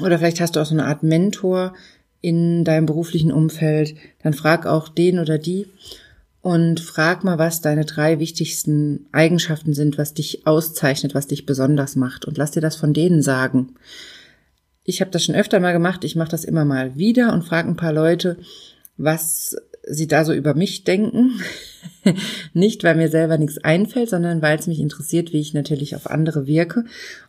Oder 0.01 0.17
vielleicht 0.17 0.41
hast 0.41 0.55
du 0.55 0.59
auch 0.59 0.65
so 0.65 0.73
eine 0.73 0.85
Art 0.85 1.03
Mentor 1.03 1.73
in 2.21 2.63
deinem 2.63 2.87
beruflichen 2.87 3.31
Umfeld. 3.31 3.95
Dann 4.23 4.33
frag 4.33 4.65
auch 4.65 4.89
den 4.89 5.19
oder 5.19 5.37
die 5.37 5.67
und 6.41 6.79
frag 6.79 7.23
mal, 7.23 7.37
was 7.37 7.61
deine 7.61 7.85
drei 7.85 8.19
wichtigsten 8.19 9.05
Eigenschaften 9.11 9.73
sind, 9.73 9.97
was 9.97 10.15
dich 10.15 10.47
auszeichnet, 10.47 11.13
was 11.13 11.27
dich 11.27 11.45
besonders 11.45 11.95
macht. 11.95 12.25
Und 12.25 12.37
lass 12.37 12.51
dir 12.51 12.61
das 12.61 12.75
von 12.75 12.93
denen 12.93 13.21
sagen. 13.21 13.75
Ich 14.83 15.01
habe 15.01 15.11
das 15.11 15.23
schon 15.23 15.35
öfter 15.35 15.59
mal 15.59 15.71
gemacht, 15.71 16.03
ich 16.03 16.15
mache 16.15 16.31
das 16.31 16.43
immer 16.43 16.65
mal 16.65 16.95
wieder 16.97 17.33
und 17.33 17.43
frage 17.43 17.69
ein 17.69 17.77
paar 17.77 17.93
Leute, 17.93 18.37
was 18.97 19.55
sie 19.87 20.07
da 20.07 20.25
so 20.25 20.33
über 20.33 20.53
mich 20.53 20.83
denken. 20.83 21.39
Nicht, 22.53 22.83
weil 22.83 22.95
mir 22.95 23.09
selber 23.09 23.37
nichts 23.37 23.57
einfällt, 23.57 24.09
sondern 24.09 24.41
weil 24.41 24.57
es 24.57 24.67
mich 24.67 24.79
interessiert, 24.79 25.33
wie 25.33 25.39
ich 25.39 25.53
natürlich 25.53 25.95
auf 25.95 26.09
andere 26.09 26.47
wirke. 26.47 26.85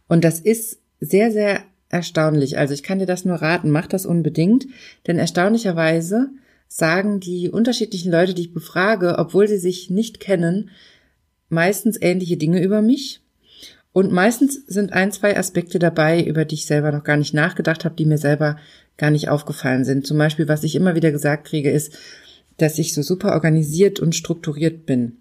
Und 0.08 0.24
das 0.24 0.40
ist 0.40 0.78
sehr, 1.00 1.32
sehr 1.32 1.62
erstaunlich. 1.88 2.58
Also 2.58 2.74
ich 2.74 2.82
kann 2.82 2.98
dir 2.98 3.06
das 3.06 3.24
nur 3.24 3.36
raten, 3.36 3.70
mach 3.70 3.86
das 3.86 4.06
unbedingt, 4.06 4.66
denn 5.06 5.18
erstaunlicherweise 5.18 6.30
sagen 6.68 7.20
die 7.20 7.50
unterschiedlichen 7.50 8.10
Leute, 8.10 8.34
die 8.34 8.42
ich 8.42 8.54
befrage, 8.54 9.16
obwohl 9.18 9.46
sie 9.46 9.58
sich 9.58 9.90
nicht 9.90 10.18
kennen, 10.18 10.70
meistens 11.48 11.98
ähnliche 12.00 12.36
Dinge 12.36 12.62
über 12.62 12.82
mich. 12.82 13.20
Und 13.94 14.10
meistens 14.10 14.60
sind 14.66 14.92
ein, 14.92 15.12
zwei 15.12 15.38
Aspekte 15.38 15.78
dabei, 15.78 16.20
über 16.20 16.44
die 16.44 16.56
ich 16.56 16.66
selber 16.66 16.90
noch 16.90 17.04
gar 17.04 17.16
nicht 17.16 17.32
nachgedacht 17.32 17.84
habe, 17.84 17.94
die 17.94 18.06
mir 18.06 18.18
selber 18.18 18.56
gar 18.96 19.12
nicht 19.12 19.28
aufgefallen 19.28 19.84
sind. 19.84 20.04
Zum 20.04 20.18
Beispiel, 20.18 20.48
was 20.48 20.64
ich 20.64 20.74
immer 20.74 20.96
wieder 20.96 21.12
gesagt 21.12 21.46
kriege, 21.46 21.70
ist, 21.70 21.96
dass 22.56 22.76
ich 22.80 22.92
so 22.92 23.02
super 23.02 23.34
organisiert 23.34 24.00
und 24.00 24.16
strukturiert 24.16 24.84
bin. 24.84 25.18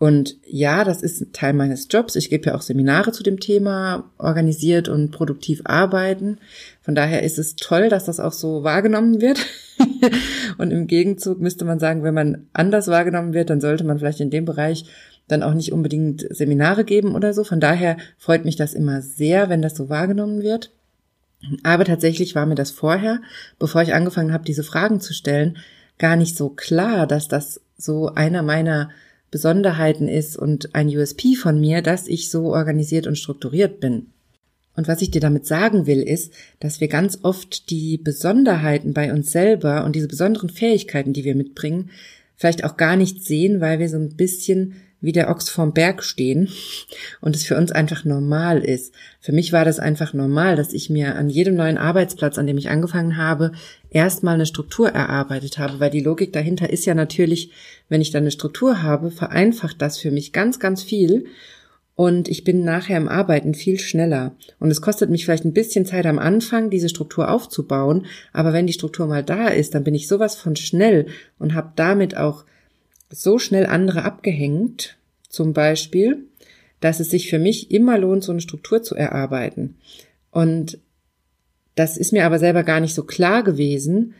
Und 0.00 0.36
ja, 0.44 0.82
das 0.82 1.02
ist 1.02 1.32
Teil 1.32 1.52
meines 1.52 1.86
Jobs. 1.88 2.16
Ich 2.16 2.28
gebe 2.28 2.46
ja 2.46 2.56
auch 2.56 2.62
Seminare 2.62 3.12
zu 3.12 3.22
dem 3.22 3.38
Thema 3.38 4.10
organisiert 4.18 4.88
und 4.88 5.12
produktiv 5.12 5.60
arbeiten. 5.62 6.38
Von 6.82 6.96
daher 6.96 7.22
ist 7.22 7.38
es 7.38 7.54
toll, 7.54 7.88
dass 7.88 8.06
das 8.06 8.18
auch 8.18 8.32
so 8.32 8.64
wahrgenommen 8.64 9.20
wird. 9.20 9.46
und 10.58 10.72
im 10.72 10.88
Gegenzug 10.88 11.40
müsste 11.40 11.64
man 11.64 11.78
sagen, 11.78 12.02
wenn 12.02 12.14
man 12.14 12.48
anders 12.52 12.88
wahrgenommen 12.88 13.32
wird, 13.32 13.48
dann 13.48 13.60
sollte 13.60 13.84
man 13.84 14.00
vielleicht 14.00 14.20
in 14.20 14.30
dem 14.30 14.44
Bereich 14.44 14.86
dann 15.28 15.42
auch 15.42 15.54
nicht 15.54 15.72
unbedingt 15.72 16.26
Seminare 16.30 16.84
geben 16.84 17.14
oder 17.14 17.32
so. 17.34 17.44
Von 17.44 17.60
daher 17.60 17.96
freut 18.16 18.44
mich 18.44 18.56
das 18.56 18.74
immer 18.74 19.02
sehr, 19.02 19.48
wenn 19.48 19.62
das 19.62 19.76
so 19.76 19.88
wahrgenommen 19.88 20.42
wird. 20.42 20.70
Aber 21.62 21.84
tatsächlich 21.84 22.34
war 22.34 22.46
mir 22.46 22.56
das 22.56 22.70
vorher, 22.70 23.20
bevor 23.58 23.82
ich 23.82 23.94
angefangen 23.94 24.32
habe, 24.32 24.44
diese 24.44 24.64
Fragen 24.64 25.00
zu 25.00 25.14
stellen, 25.14 25.58
gar 25.98 26.16
nicht 26.16 26.36
so 26.36 26.48
klar, 26.48 27.06
dass 27.06 27.28
das 27.28 27.60
so 27.76 28.08
einer 28.14 28.42
meiner 28.42 28.90
Besonderheiten 29.30 30.08
ist 30.08 30.36
und 30.36 30.74
ein 30.74 30.88
USP 30.88 31.36
von 31.36 31.60
mir, 31.60 31.82
dass 31.82 32.08
ich 32.08 32.30
so 32.30 32.54
organisiert 32.54 33.06
und 33.06 33.18
strukturiert 33.18 33.78
bin. 33.78 34.06
Und 34.74 34.88
was 34.88 35.02
ich 35.02 35.10
dir 35.10 35.20
damit 35.20 35.44
sagen 35.44 35.86
will, 35.86 36.02
ist, 36.02 36.32
dass 36.60 36.80
wir 36.80 36.88
ganz 36.88 37.18
oft 37.22 37.68
die 37.70 37.98
Besonderheiten 37.98 38.94
bei 38.94 39.12
uns 39.12 39.32
selber 39.32 39.84
und 39.84 39.96
diese 39.96 40.08
besonderen 40.08 40.48
Fähigkeiten, 40.48 41.12
die 41.12 41.24
wir 41.24 41.34
mitbringen, 41.34 41.90
vielleicht 42.36 42.64
auch 42.64 42.76
gar 42.76 42.96
nicht 42.96 43.24
sehen, 43.24 43.60
weil 43.60 43.80
wir 43.80 43.88
so 43.88 43.96
ein 43.96 44.16
bisschen 44.16 44.76
wie 45.00 45.12
der 45.12 45.30
Ochs 45.30 45.48
vorm 45.48 45.72
Berg 45.72 46.02
stehen 46.02 46.48
und 47.20 47.36
es 47.36 47.44
für 47.44 47.56
uns 47.56 47.70
einfach 47.70 48.04
normal 48.04 48.58
ist. 48.58 48.92
Für 49.20 49.32
mich 49.32 49.52
war 49.52 49.64
das 49.64 49.78
einfach 49.78 50.12
normal, 50.12 50.56
dass 50.56 50.72
ich 50.72 50.90
mir 50.90 51.14
an 51.16 51.28
jedem 51.28 51.54
neuen 51.54 51.78
Arbeitsplatz, 51.78 52.36
an 52.38 52.46
dem 52.46 52.58
ich 52.58 52.68
angefangen 52.68 53.16
habe, 53.16 53.52
erstmal 53.90 54.34
eine 54.34 54.46
Struktur 54.46 54.88
erarbeitet 54.88 55.58
habe, 55.58 55.78
weil 55.78 55.90
die 55.90 56.00
Logik 56.00 56.32
dahinter 56.32 56.70
ist 56.70 56.84
ja 56.84 56.94
natürlich, 56.94 57.50
wenn 57.88 58.00
ich 58.00 58.10
dann 58.10 58.24
eine 58.24 58.32
Struktur 58.32 58.82
habe, 58.82 59.10
vereinfacht 59.10 59.80
das 59.80 59.98
für 59.98 60.10
mich 60.10 60.32
ganz, 60.32 60.58
ganz 60.58 60.82
viel 60.82 61.26
und 61.94 62.28
ich 62.28 62.44
bin 62.44 62.64
nachher 62.64 62.96
im 62.96 63.08
Arbeiten 63.08 63.54
viel 63.54 63.78
schneller. 63.80 64.36
Und 64.60 64.70
es 64.70 64.80
kostet 64.80 65.10
mich 65.10 65.24
vielleicht 65.24 65.44
ein 65.44 65.52
bisschen 65.52 65.84
Zeit 65.84 66.06
am 66.06 66.20
Anfang, 66.20 66.70
diese 66.70 66.88
Struktur 66.88 67.28
aufzubauen, 67.28 68.06
aber 68.32 68.52
wenn 68.52 68.68
die 68.68 68.72
Struktur 68.72 69.06
mal 69.06 69.24
da 69.24 69.48
ist, 69.48 69.74
dann 69.74 69.82
bin 69.82 69.96
ich 69.96 70.06
sowas 70.06 70.36
von 70.36 70.54
schnell 70.54 71.06
und 71.40 71.54
habe 71.54 71.72
damit 71.74 72.16
auch 72.16 72.44
so 73.10 73.38
schnell 73.38 73.66
andere 73.66 74.04
abgehängt, 74.04 74.98
zum 75.28 75.52
Beispiel, 75.52 76.24
dass 76.80 77.00
es 77.00 77.10
sich 77.10 77.28
für 77.28 77.38
mich 77.38 77.70
immer 77.70 77.98
lohnt, 77.98 78.24
so 78.24 78.32
eine 78.32 78.40
Struktur 78.40 78.82
zu 78.82 78.94
erarbeiten. 78.94 79.76
Und 80.30 80.78
das 81.74 81.96
ist 81.96 82.12
mir 82.12 82.24
aber 82.24 82.38
selber 82.38 82.64
gar 82.64 82.80
nicht 82.80 82.94
so 82.94 83.04
klar 83.04 83.42
gewesen, 83.42 84.14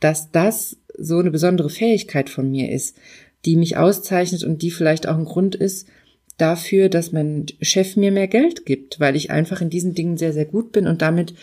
dass 0.00 0.30
das 0.30 0.76
so 0.96 1.18
eine 1.18 1.30
besondere 1.30 1.70
Fähigkeit 1.70 2.30
von 2.30 2.50
mir 2.50 2.70
ist, 2.70 2.96
die 3.44 3.56
mich 3.56 3.76
auszeichnet 3.76 4.44
und 4.44 4.62
die 4.62 4.70
vielleicht 4.70 5.06
auch 5.06 5.16
ein 5.16 5.24
Grund 5.24 5.54
ist 5.54 5.88
dafür, 6.36 6.88
dass 6.88 7.12
mein 7.12 7.46
Chef 7.60 7.96
mir 7.96 8.10
mehr 8.10 8.28
Geld 8.28 8.66
gibt, 8.66 8.98
weil 9.00 9.16
ich 9.16 9.30
einfach 9.30 9.60
in 9.60 9.70
diesen 9.70 9.94
Dingen 9.94 10.16
sehr, 10.16 10.32
sehr 10.32 10.46
gut 10.46 10.72
bin 10.72 10.86
und 10.86 11.02
damit 11.02 11.34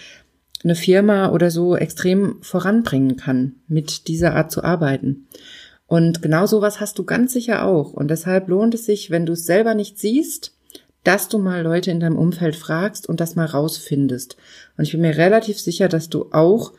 eine 0.63 0.75
Firma 0.75 1.31
oder 1.31 1.49
so 1.49 1.75
extrem 1.75 2.37
voranbringen 2.41 3.15
kann, 3.15 3.55
mit 3.67 4.07
dieser 4.07 4.35
Art 4.35 4.51
zu 4.51 4.63
arbeiten. 4.63 5.27
Und 5.91 6.21
genau 6.21 6.45
sowas 6.45 6.79
hast 6.79 6.99
du 6.99 7.03
ganz 7.03 7.33
sicher 7.33 7.65
auch. 7.65 7.91
Und 7.91 8.07
deshalb 8.07 8.47
lohnt 8.47 8.73
es 8.73 8.85
sich, 8.85 9.11
wenn 9.11 9.25
du 9.25 9.33
es 9.33 9.45
selber 9.45 9.75
nicht 9.75 9.99
siehst, 9.99 10.53
dass 11.03 11.27
du 11.27 11.37
mal 11.37 11.63
Leute 11.63 11.91
in 11.91 11.99
deinem 11.99 12.17
Umfeld 12.17 12.55
fragst 12.55 13.09
und 13.09 13.19
das 13.19 13.35
mal 13.35 13.45
rausfindest. 13.45 14.37
Und 14.77 14.85
ich 14.85 14.93
bin 14.93 15.01
mir 15.01 15.17
relativ 15.17 15.59
sicher, 15.59 15.89
dass 15.89 16.07
du 16.07 16.29
auch 16.31 16.71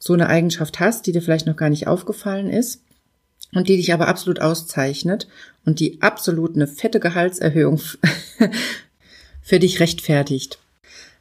so 0.00 0.14
eine 0.14 0.26
Eigenschaft 0.26 0.80
hast, 0.80 1.06
die 1.06 1.12
dir 1.12 1.22
vielleicht 1.22 1.46
noch 1.46 1.54
gar 1.54 1.70
nicht 1.70 1.86
aufgefallen 1.86 2.50
ist 2.50 2.82
und 3.54 3.68
die 3.68 3.76
dich 3.76 3.92
aber 3.92 4.08
absolut 4.08 4.40
auszeichnet 4.40 5.28
und 5.64 5.78
die 5.78 6.02
absolut 6.02 6.56
eine 6.56 6.66
fette 6.66 6.98
Gehaltserhöhung 6.98 7.80
für 9.42 9.60
dich 9.60 9.78
rechtfertigt. 9.78 10.58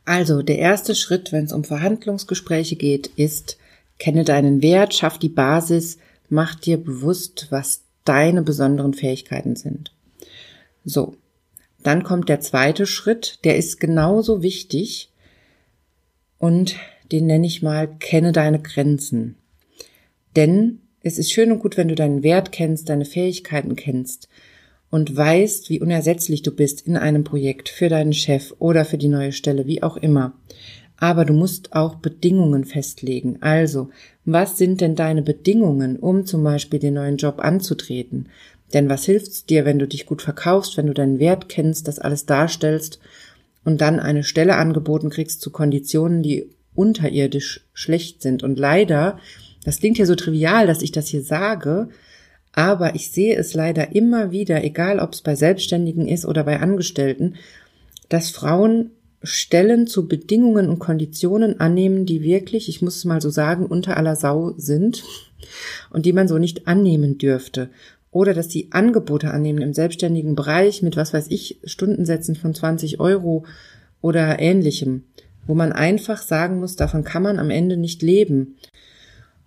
Also, 0.03 0.41
der 0.41 0.57
erste 0.57 0.95
Schritt, 0.95 1.31
wenn 1.31 1.45
es 1.45 1.53
um 1.53 1.63
Verhandlungsgespräche 1.63 2.75
geht, 2.75 3.05
ist, 3.17 3.57
kenne 3.99 4.23
deinen 4.23 4.63
Wert, 4.63 4.95
schaff 4.95 5.19
die 5.19 5.29
Basis, 5.29 5.99
mach 6.29 6.55
dir 6.55 6.77
bewusst, 6.77 7.47
was 7.49 7.83
deine 8.05 8.41
besonderen 8.41 8.93
Fähigkeiten 8.93 9.55
sind. 9.55 9.91
So, 10.85 11.15
dann 11.83 12.03
kommt 12.03 12.29
der 12.29 12.39
zweite 12.39 12.85
Schritt, 12.85 13.39
der 13.43 13.57
ist 13.57 13.79
genauso 13.79 14.41
wichtig 14.41 15.11
und 16.37 16.75
den 17.11 17.25
nenne 17.25 17.47
ich 17.47 17.61
mal, 17.61 17.87
kenne 17.99 18.31
deine 18.31 18.59
Grenzen. 18.59 19.35
Denn 20.35 20.79
es 21.01 21.17
ist 21.17 21.31
schön 21.31 21.51
und 21.51 21.59
gut, 21.59 21.77
wenn 21.77 21.87
du 21.87 21.95
deinen 21.95 22.23
Wert 22.23 22.51
kennst, 22.51 22.89
deine 22.89 23.05
Fähigkeiten 23.05 23.75
kennst 23.75 24.27
und 24.89 25.15
weißt, 25.15 25.69
wie 25.69 25.79
unersetzlich 25.79 26.41
du 26.41 26.51
bist 26.51 26.81
in 26.81 26.97
einem 26.97 27.23
Projekt 27.23 27.69
für 27.69 27.89
deinen 27.89 28.13
Chef 28.13 28.53
oder 28.59 28.85
für 28.85 28.97
die 28.97 29.07
neue 29.07 29.31
Stelle, 29.31 29.65
wie 29.65 29.83
auch 29.83 29.97
immer. 29.97 30.33
Aber 30.99 31.23
du 31.23 31.33
musst 31.33 31.73
auch 31.73 31.95
Bedingungen 31.95 32.65
festlegen. 32.65 33.37
Also, 33.41 33.89
was 34.25 34.57
sind 34.57 34.81
denn 34.81 34.95
deine 34.95 35.21
Bedingungen, 35.21 35.97
um 35.97 36.25
zum 36.25 36.43
Beispiel 36.43 36.79
den 36.79 36.95
neuen 36.95 37.17
Job 37.17 37.39
anzutreten? 37.39 38.27
Denn 38.73 38.89
was 38.89 39.05
hilft's 39.05 39.45
dir, 39.45 39.65
wenn 39.65 39.79
du 39.79 39.87
dich 39.87 40.05
gut 40.05 40.21
verkaufst, 40.21 40.77
wenn 40.77 40.87
du 40.87 40.93
deinen 40.93 41.19
Wert 41.19 41.49
kennst, 41.49 41.87
das 41.87 41.99
alles 41.99 42.25
darstellst 42.25 42.99
und 43.63 43.81
dann 43.81 43.99
eine 43.99 44.23
Stelle 44.23 44.57
angeboten 44.57 45.09
kriegst 45.09 45.41
zu 45.41 45.51
Konditionen, 45.51 46.21
die 46.21 46.49
unterirdisch 46.75 47.65
schlecht 47.73 48.21
sind? 48.21 48.43
Und 48.43 48.59
leider, 48.59 49.19
das 49.63 49.79
klingt 49.79 49.97
ja 49.97 50.05
so 50.05 50.15
trivial, 50.15 50.67
dass 50.67 50.81
ich 50.81 50.91
das 50.91 51.07
hier 51.07 51.23
sage, 51.23 51.89
aber 52.51 52.95
ich 52.95 53.11
sehe 53.11 53.35
es 53.37 53.53
leider 53.53 53.95
immer 53.95 54.31
wieder, 54.31 54.63
egal 54.63 54.99
ob 54.99 55.13
es 55.13 55.21
bei 55.21 55.35
Selbstständigen 55.35 56.07
ist 56.07 56.25
oder 56.25 56.43
bei 56.43 56.59
Angestellten, 56.59 57.35
dass 58.09 58.31
Frauen 58.31 58.91
Stellen 59.21 59.85
zu 59.85 60.07
Bedingungen 60.07 60.69
und 60.69 60.79
Konditionen 60.79 61.59
annehmen, 61.59 62.05
die 62.05 62.21
wirklich, 62.21 62.69
ich 62.69 62.81
muss 62.81 62.95
es 62.95 63.05
mal 63.05 63.21
so 63.21 63.29
sagen, 63.29 63.65
unter 63.65 63.97
aller 63.97 64.15
Sau 64.15 64.53
sind 64.57 65.03
und 65.89 66.05
die 66.05 66.13
man 66.13 66.27
so 66.27 66.37
nicht 66.37 66.67
annehmen 66.67 67.17
dürfte. 67.17 67.69
Oder 68.11 68.33
dass 68.33 68.47
die 68.47 68.71
Angebote 68.71 69.31
annehmen 69.31 69.61
im 69.61 69.73
selbstständigen 69.73 70.35
Bereich 70.35 70.81
mit, 70.81 70.97
was 70.97 71.13
weiß 71.13 71.27
ich, 71.29 71.59
Stundensätzen 71.63 72.35
von 72.35 72.55
20 72.55 72.99
Euro 72.99 73.45
oder 74.01 74.39
ähnlichem, 74.39 75.03
wo 75.45 75.53
man 75.53 75.71
einfach 75.71 76.21
sagen 76.21 76.59
muss, 76.59 76.75
davon 76.75 77.03
kann 77.03 77.23
man 77.23 77.39
am 77.39 77.49
Ende 77.49 77.77
nicht 77.77 78.01
leben. 78.01 78.55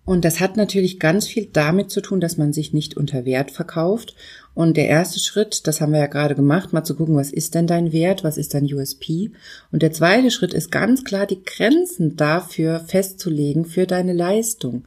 Und 0.05 0.25
das 0.25 0.41
hat 0.41 0.57
natürlich 0.57 0.99
ganz 0.99 1.29
viel 1.29 1.49
damit 1.53 1.91
zu 1.91 2.01
tun, 2.01 2.21
dass 2.21 2.37
man 2.37 2.53
sich 2.53 2.73
nicht 2.73 2.97
unter 2.97 3.25
Wert 3.25 3.53
verkauft. 3.53 4.17
Und 4.53 4.77
der 4.77 4.89
erste 4.89 5.21
Schritt, 5.21 5.67
das 5.67 5.81
haben 5.81 5.93
wir 5.93 6.01
ja 6.01 6.07
gerade 6.07 6.35
gemacht, 6.35 6.73
mal 6.73 6.83
zu 6.83 6.97
gucken, 6.97 7.15
was 7.15 7.33
ist 7.33 7.55
denn 7.55 7.69
dein 7.69 7.93
Wert, 7.93 8.25
was 8.25 8.37
ist 8.37 8.55
dein 8.55 8.65
USP. 8.65 9.31
Und 9.71 9.83
der 9.83 9.93
zweite 9.93 10.31
Schritt 10.31 10.55
ist 10.55 10.73
ganz 10.73 11.05
klar, 11.05 11.27
die 11.27 11.43
Grenzen 11.45 12.17
dafür 12.17 12.81
festzulegen 12.81 13.65
für 13.65 13.87
deine 13.87 14.13
Leistung. 14.13 14.85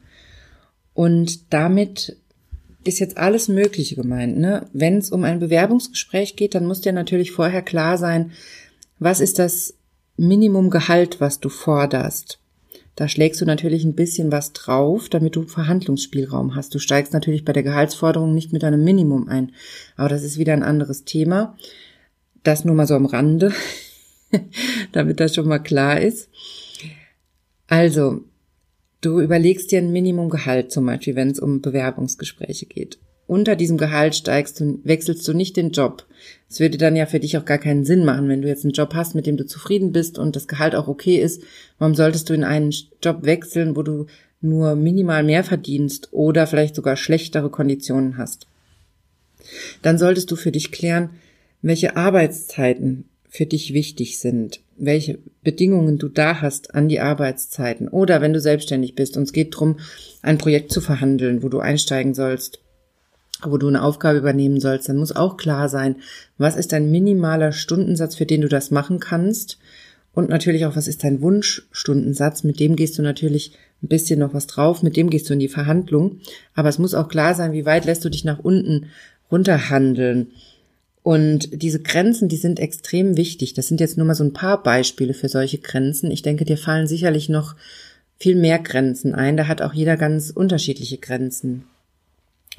Und 0.94 1.54
damit 1.54 2.18
ist 2.84 3.00
jetzt 3.00 3.18
alles 3.18 3.48
Mögliche 3.48 3.96
gemeint. 3.96 4.38
Ne? 4.38 4.68
Wenn 4.74 4.98
es 4.98 5.12
um 5.12 5.24
ein 5.24 5.40
Bewerbungsgespräch 5.40 6.36
geht, 6.36 6.56
dann 6.56 6.66
muss 6.66 6.82
dir 6.82 6.94
natürlich 6.94 7.32
vorher 7.32 7.62
klar 7.62 7.98
sein, 7.98 8.32
was 9.00 9.22
ist 9.22 9.40
das 9.40 9.76
Minimumgehalt, 10.18 11.20
was 11.20 11.40
du 11.40 11.50
forderst. 11.50 12.40
Da 12.96 13.10
schlägst 13.10 13.42
du 13.42 13.46
natürlich 13.46 13.84
ein 13.84 13.96
bisschen 13.96 14.32
was 14.32 14.54
drauf, 14.54 15.10
damit 15.10 15.36
du 15.36 15.44
Verhandlungsspielraum 15.44 16.56
hast. 16.56 16.74
Du 16.74 16.80
steigst 16.80 17.14
natürlich 17.14 17.44
bei 17.44 17.52
der 17.52 17.64
Gehaltsforderung 17.64 18.34
nicht 18.34 18.54
mit 18.54 18.64
einem 18.64 18.84
Minimum 18.84 19.28
ein. 19.28 19.52
Aber 19.98 20.10
das 20.10 20.24
ist 20.24 20.38
wieder 20.38 20.54
ein 20.54 20.64
anderes 20.64 21.04
Thema. 21.04 21.58
Das 22.44 22.64
nur 22.64 22.76
mal 22.76 22.88
so 22.88 22.96
am 22.96 23.06
Rande, 23.06 23.54
damit 24.94 25.20
das 25.20 25.36
schon 25.36 25.48
mal 25.48 25.60
klar 25.60 26.00
ist. 26.00 26.30
Also, 27.68 28.22
du 29.02 29.20
überlegst 29.20 29.72
dir 29.72 29.80
ein 29.80 29.92
Minimumgehalt 29.92 30.72
zum 30.72 30.86
Beispiel, 30.86 31.16
wenn 31.16 31.32
es 31.32 31.40
um 31.40 31.62
Bewerbungsgespräche 31.62 32.68
geht 32.68 33.00
unter 33.28 33.56
diesem 33.56 33.78
Gehalt 33.78 34.16
steigst 34.16 34.60
du, 34.60 34.80
wechselst 34.84 35.28
du 35.28 35.34
nicht 35.34 35.58
den 35.58 35.72
Job. 35.72 36.06
Es 36.50 36.60
würde 36.60 36.78
dann 36.78 36.96
ja 36.96 37.06
für 37.06 37.20
dich 37.20 37.38
auch 37.38 37.46
gar 37.46 37.58
keinen 37.58 37.86
Sinn 37.86 38.06
machen, 38.06 38.30
wenn 38.30 38.42
du 38.42 38.48
jetzt 38.48 38.64
einen 38.64 38.74
Job 38.74 38.94
hast, 38.94 39.16
mit 39.16 39.26
dem 39.26 39.38
du 39.38 39.46
zufrieden 39.46 39.92
bist 39.92 40.18
und 40.18 40.36
das 40.36 40.48
Gehalt 40.48 40.76
auch 40.76 40.88
okay 40.88 41.18
ist. 41.18 41.42
Warum 41.80 41.96
solltest 41.96 42.30
du 42.30 42.34
in 42.34 42.44
einen 42.44 42.74
Job 43.04 43.20
wechseln, 43.24 43.76
wo 43.76 43.84
du 43.84 44.06
nur 44.42 44.76
minimal 44.76 45.24
mehr 45.24 45.44
verdienst 45.44 46.10
oder 46.12 46.48
vielleicht 46.48 46.76
sogar 46.76 46.96
schlechtere 46.96 47.50
Konditionen 47.50 48.18
hast? 48.18 48.48
Dann 49.82 49.98
solltest 49.98 50.32
du 50.32 50.36
für 50.36 50.52
dich 50.52 50.72
klären, 50.72 51.10
welche 51.62 51.98
Arbeitszeiten 51.98 53.06
für 53.28 53.46
dich 53.46 53.74
wichtig 53.74 54.20
sind, 54.20 54.62
welche 54.78 55.20
Bedingungen 55.44 55.98
du 55.98 56.08
da 56.08 56.42
hast 56.42 56.74
an 56.74 56.88
die 56.88 57.00
Arbeitszeiten 57.00 57.88
oder 57.88 58.22
wenn 58.22 58.34
du 58.34 58.40
selbstständig 58.40 58.96
bist 58.96 59.18
und 59.18 59.24
es 59.24 59.34
geht 59.34 59.56
darum, 59.56 59.80
ein 60.22 60.38
Projekt 60.38 60.72
zu 60.72 60.80
verhandeln, 60.80 61.44
wo 61.44 61.50
du 61.50 61.60
einsteigen 61.60 62.14
sollst 62.14 62.60
wo 63.52 63.58
du 63.58 63.68
eine 63.68 63.84
Aufgabe 63.84 64.18
übernehmen 64.18 64.60
sollst, 64.60 64.90
dann 64.90 64.98
muss 64.98 65.16
auch 65.16 65.38
klar 65.38 65.70
sein, 65.70 65.98
was 66.38 66.56
ist 66.56 66.72
dein 66.72 66.92
minimaler 66.92 67.52
Stundensatz, 67.52 68.16
für 68.16 68.26
den 68.26 68.42
du 68.42 68.48
das 68.48 68.72
machen 68.72 69.00
kannst. 69.00 69.58
Und 70.14 70.30
natürlich 70.30 70.66
auch, 70.66 70.76
was 70.76 70.88
ist 70.88 71.04
dein 71.04 71.22
Wunschstundensatz? 71.22 72.44
Mit 72.44 72.60
dem 72.60 72.76
gehst 72.76 72.98
du 72.98 73.02
natürlich 73.02 73.52
ein 73.84 73.90
bisschen 73.90 74.20
noch 74.20 74.34
was 74.34 74.48
drauf, 74.48 74.82
mit 74.82 74.96
dem 74.96 75.10
gehst 75.10 75.30
du 75.30 75.34
in 75.34 75.40
die 75.40 75.50
Verhandlung. 75.50 76.20
Aber 76.54 76.70
es 76.70 76.80
muss 76.80 76.94
auch 76.94 77.10
klar 77.10 77.36
sein, 77.36 77.52
wie 77.52 77.66
weit 77.66 77.86
lässt 77.86 78.06
du 78.06 78.10
dich 78.10 78.24
nach 78.24 78.40
unten 78.40 78.88
runterhandeln. 79.32 80.32
Und 81.04 81.62
diese 81.62 81.82
Grenzen, 81.82 82.30
die 82.30 82.38
sind 82.38 82.60
extrem 82.60 83.18
wichtig. 83.18 83.54
Das 83.54 83.68
sind 83.68 83.80
jetzt 83.80 83.98
nur 83.98 84.08
mal 84.08 84.16
so 84.16 84.24
ein 84.24 84.34
paar 84.34 84.64
Beispiele 84.64 85.14
für 85.14 85.30
solche 85.30 85.60
Grenzen. 85.60 86.10
Ich 86.10 86.24
denke, 86.24 86.46
dir 86.46 86.58
fallen 86.58 86.88
sicherlich 86.88 87.30
noch 87.30 87.56
viel 88.18 88.36
mehr 88.36 88.58
Grenzen 88.60 89.14
ein. 89.14 89.38
Da 89.38 89.48
hat 89.48 89.62
auch 89.62 89.74
jeder 89.74 89.98
ganz 89.98 90.32
unterschiedliche 90.32 90.98
Grenzen. 90.98 91.66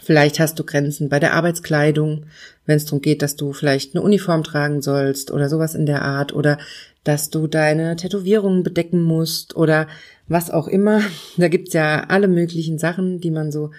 Vielleicht 0.03 0.39
hast 0.41 0.59
du 0.59 0.65
Grenzen 0.65 1.09
bei 1.09 1.19
der 1.19 1.33
Arbeitskleidung, 1.33 2.27
wenn 2.67 2.77
es 2.77 2.85
darum 2.85 3.01
geht, 3.01 3.23
dass 3.23 3.37
du 3.37 3.53
vielleicht 3.53 3.95
eine 3.95 4.03
Uniform 4.03 4.45
tragen 4.45 4.83
sollst 4.83 5.31
oder 5.31 5.49
sowas 5.49 5.75
in 5.75 5.87
der 5.87 6.03
Art 6.03 6.35
oder 6.35 6.59
dass 7.05 7.31
du 7.31 7.47
deine 7.47 7.97
Tätowierungen 7.97 8.63
bedecken 8.63 9.03
musst 9.03 9.57
oder 9.57 9.87
was 10.29 10.51
auch 10.51 10.69
immer. 10.69 11.01
Da 11.37 11.49
gibt's 11.49 11.73
ja 11.73 12.05
alle 12.09 12.29
möglichen 12.29 12.79
Sachen, 12.79 13.21
die 13.21 13.31
man 13.31 13.53
so 13.53 13.71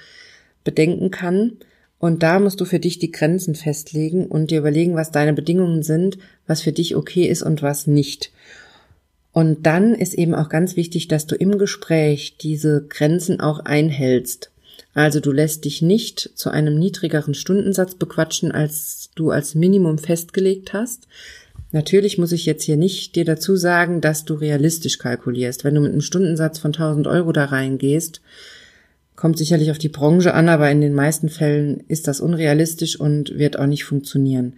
bedenken 0.63 1.11
kann. 1.11 1.53
Und 1.99 2.23
da 2.23 2.39
musst 2.39 2.61
du 2.61 2.65
für 2.65 2.79
dich 2.79 2.99
die 2.99 3.11
Grenzen 3.11 3.55
festlegen 3.55 4.27
und 4.27 4.51
dir 4.51 4.59
überlegen, 4.59 4.95
was 4.95 5.11
deine 5.11 5.33
Bedingungen 5.33 5.81
sind, 5.81 6.19
was 6.45 6.61
für 6.61 6.71
dich 6.71 6.95
okay 6.95 7.25
ist 7.25 7.41
und 7.41 7.63
was 7.63 7.87
nicht. 7.87 8.31
Und 9.33 9.65
dann 9.65 9.93
ist 9.93 10.13
eben 10.13 10.35
auch 10.35 10.49
ganz 10.49 10.75
wichtig, 10.75 11.07
dass 11.07 11.25
du 11.25 11.35
im 11.35 11.57
Gespräch 11.57 12.37
diese 12.37 12.85
Grenzen 12.87 13.39
auch 13.39 13.59
einhältst. 13.59 14.51
Also 14.97 15.19
du 15.19 15.31
lässt 15.31 15.63
dich 15.65 15.83
nicht 15.83 16.31
zu 16.33 16.49
einem 16.49 16.79
niedrigeren 16.79 17.35
Stundensatz 17.35 17.93
bequatschen, 17.93 18.51
als 18.51 19.11
du 19.13 19.29
als 19.29 19.53
Minimum 19.53 19.99
festgelegt 19.99 20.73
hast. 20.73 21.07
Natürlich 21.71 22.17
muss 22.17 22.31
ich 22.31 22.47
jetzt 22.47 22.63
hier 22.63 22.77
nicht 22.77 23.15
dir 23.15 23.23
dazu 23.23 23.55
sagen, 23.55 24.01
dass 24.01 24.25
du 24.25 24.33
realistisch 24.33 24.97
kalkulierst. 24.97 25.63
Wenn 25.63 25.75
du 25.75 25.81
mit 25.81 25.91
einem 25.91 26.01
Stundensatz 26.01 26.57
von 26.57 26.73
1000 26.73 27.05
Euro 27.05 27.31
da 27.31 27.45
reingehst, 27.45 28.21
Kommt 29.17 29.39
sicherlich 29.39 29.71
auf 29.71 29.79
die 29.79 29.89
Branche 29.89 30.35
an, 30.35 30.47
aber 30.47 30.69
in 30.69 30.79
den 30.79 30.93
meisten 30.93 31.29
Fällen 31.29 31.83
ist 31.87 32.07
das 32.07 32.21
unrealistisch 32.21 32.99
und 32.99 33.35
wird 33.39 33.57
auch 33.57 33.65
nicht 33.65 33.83
funktionieren. 33.83 34.57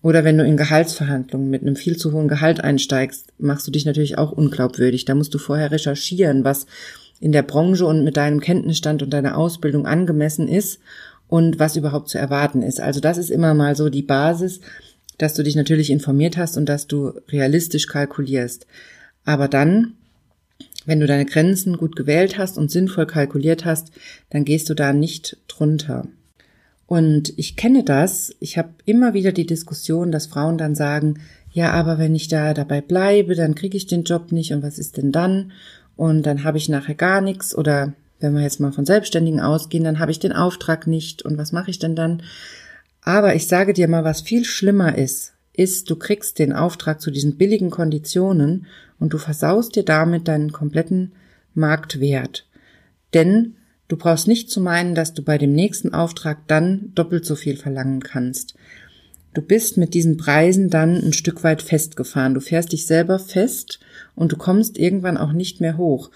Oder 0.00 0.24
wenn 0.24 0.38
du 0.38 0.44
in 0.44 0.56
Gehaltsverhandlungen 0.56 1.50
mit 1.50 1.60
einem 1.60 1.76
viel 1.76 1.98
zu 1.98 2.12
hohen 2.12 2.26
Gehalt 2.26 2.64
einsteigst, 2.64 3.26
machst 3.36 3.66
du 3.66 3.70
dich 3.70 3.84
natürlich 3.84 4.16
auch 4.16 4.32
unglaubwürdig. 4.32 5.04
Da 5.04 5.14
musst 5.14 5.34
du 5.34 5.38
vorher 5.38 5.70
recherchieren, 5.70 6.44
was 6.44 6.64
in 7.20 7.32
der 7.32 7.42
Branche 7.42 7.86
und 7.86 8.04
mit 8.04 8.16
deinem 8.16 8.40
Kenntnisstand 8.40 9.02
und 9.02 9.10
deiner 9.10 9.36
Ausbildung 9.36 9.86
angemessen 9.86 10.48
ist 10.48 10.80
und 11.28 11.58
was 11.58 11.76
überhaupt 11.76 12.08
zu 12.08 12.18
erwarten 12.18 12.62
ist. 12.62 12.80
Also 12.80 13.00
das 13.00 13.18
ist 13.18 13.30
immer 13.30 13.54
mal 13.54 13.76
so 13.76 13.90
die 13.90 14.02
Basis, 14.02 14.60
dass 15.18 15.34
du 15.34 15.42
dich 15.42 15.54
natürlich 15.54 15.90
informiert 15.90 16.36
hast 16.36 16.56
und 16.56 16.66
dass 16.66 16.86
du 16.86 17.12
realistisch 17.28 17.86
kalkulierst. 17.86 18.66
Aber 19.24 19.48
dann 19.48 19.94
wenn 20.86 21.00
du 21.00 21.06
deine 21.06 21.26
Grenzen 21.26 21.76
gut 21.76 21.94
gewählt 21.94 22.38
hast 22.38 22.56
und 22.58 22.70
sinnvoll 22.70 23.06
kalkuliert 23.06 23.64
hast, 23.64 23.92
dann 24.30 24.44
gehst 24.44 24.68
du 24.70 24.74
da 24.74 24.92
nicht 24.92 25.36
drunter. 25.46 26.06
Und 26.86 27.32
ich 27.36 27.54
kenne 27.56 27.84
das. 27.84 28.34
Ich 28.40 28.58
habe 28.58 28.70
immer 28.86 29.14
wieder 29.14 29.32
die 29.32 29.46
Diskussion, 29.46 30.10
dass 30.10 30.26
Frauen 30.26 30.58
dann 30.58 30.74
sagen, 30.74 31.20
ja, 31.52 31.72
aber 31.72 31.98
wenn 31.98 32.14
ich 32.14 32.28
da 32.28 32.54
dabei 32.54 32.80
bleibe, 32.80 33.34
dann 33.34 33.54
kriege 33.54 33.76
ich 33.76 33.86
den 33.86 34.04
Job 34.04 34.32
nicht 34.32 34.52
und 34.52 34.62
was 34.62 34.78
ist 34.78 34.96
denn 34.96 35.12
dann? 35.12 35.52
Und 36.00 36.22
dann 36.22 36.44
habe 36.44 36.56
ich 36.56 36.70
nachher 36.70 36.94
gar 36.94 37.20
nichts 37.20 37.54
oder 37.54 37.92
wenn 38.20 38.32
wir 38.32 38.40
jetzt 38.40 38.58
mal 38.58 38.72
von 38.72 38.86
Selbstständigen 38.86 39.38
ausgehen, 39.38 39.84
dann 39.84 39.98
habe 39.98 40.10
ich 40.10 40.18
den 40.18 40.32
Auftrag 40.32 40.86
nicht 40.86 41.20
und 41.26 41.36
was 41.36 41.52
mache 41.52 41.68
ich 41.68 41.78
denn 41.78 41.94
dann? 41.94 42.22
Aber 43.02 43.34
ich 43.34 43.48
sage 43.48 43.74
dir 43.74 43.86
mal, 43.86 44.02
was 44.02 44.22
viel 44.22 44.46
schlimmer 44.46 44.96
ist, 44.96 45.34
ist, 45.52 45.90
du 45.90 45.96
kriegst 45.96 46.38
den 46.38 46.54
Auftrag 46.54 47.02
zu 47.02 47.10
diesen 47.10 47.36
billigen 47.36 47.68
Konditionen 47.68 48.64
und 48.98 49.12
du 49.12 49.18
versaust 49.18 49.76
dir 49.76 49.84
damit 49.84 50.26
deinen 50.26 50.52
kompletten 50.52 51.12
Marktwert. 51.52 52.46
Denn 53.12 53.56
du 53.88 53.98
brauchst 53.98 54.26
nicht 54.26 54.50
zu 54.50 54.62
meinen, 54.62 54.94
dass 54.94 55.12
du 55.12 55.22
bei 55.22 55.36
dem 55.36 55.52
nächsten 55.52 55.92
Auftrag 55.92 56.38
dann 56.46 56.92
doppelt 56.94 57.26
so 57.26 57.34
viel 57.34 57.58
verlangen 57.58 58.00
kannst. 58.00 58.54
Du 59.32 59.42
bist 59.42 59.76
mit 59.76 59.94
diesen 59.94 60.16
Preisen 60.16 60.70
dann 60.70 60.96
ein 60.96 61.12
Stück 61.12 61.44
weit 61.44 61.62
festgefahren. 61.62 62.34
Du 62.34 62.40
fährst 62.40 62.72
dich 62.72 62.86
selber 62.86 63.18
fest 63.20 63.78
und 64.16 64.32
du 64.32 64.36
kommst 64.36 64.76
irgendwann 64.76 65.16
auch 65.16 65.32
nicht 65.32 65.60
mehr 65.60 65.76
hoch. 65.76 66.10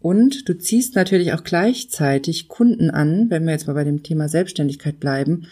Und 0.00 0.48
du 0.48 0.56
ziehst 0.56 0.94
natürlich 0.94 1.32
auch 1.32 1.44
gleichzeitig 1.44 2.48
Kunden 2.48 2.90
an, 2.90 3.30
wenn 3.30 3.44
wir 3.44 3.52
jetzt 3.52 3.66
mal 3.66 3.72
bei 3.72 3.84
dem 3.84 4.02
Thema 4.02 4.28
Selbstständigkeit 4.28 5.00
bleiben, 5.00 5.46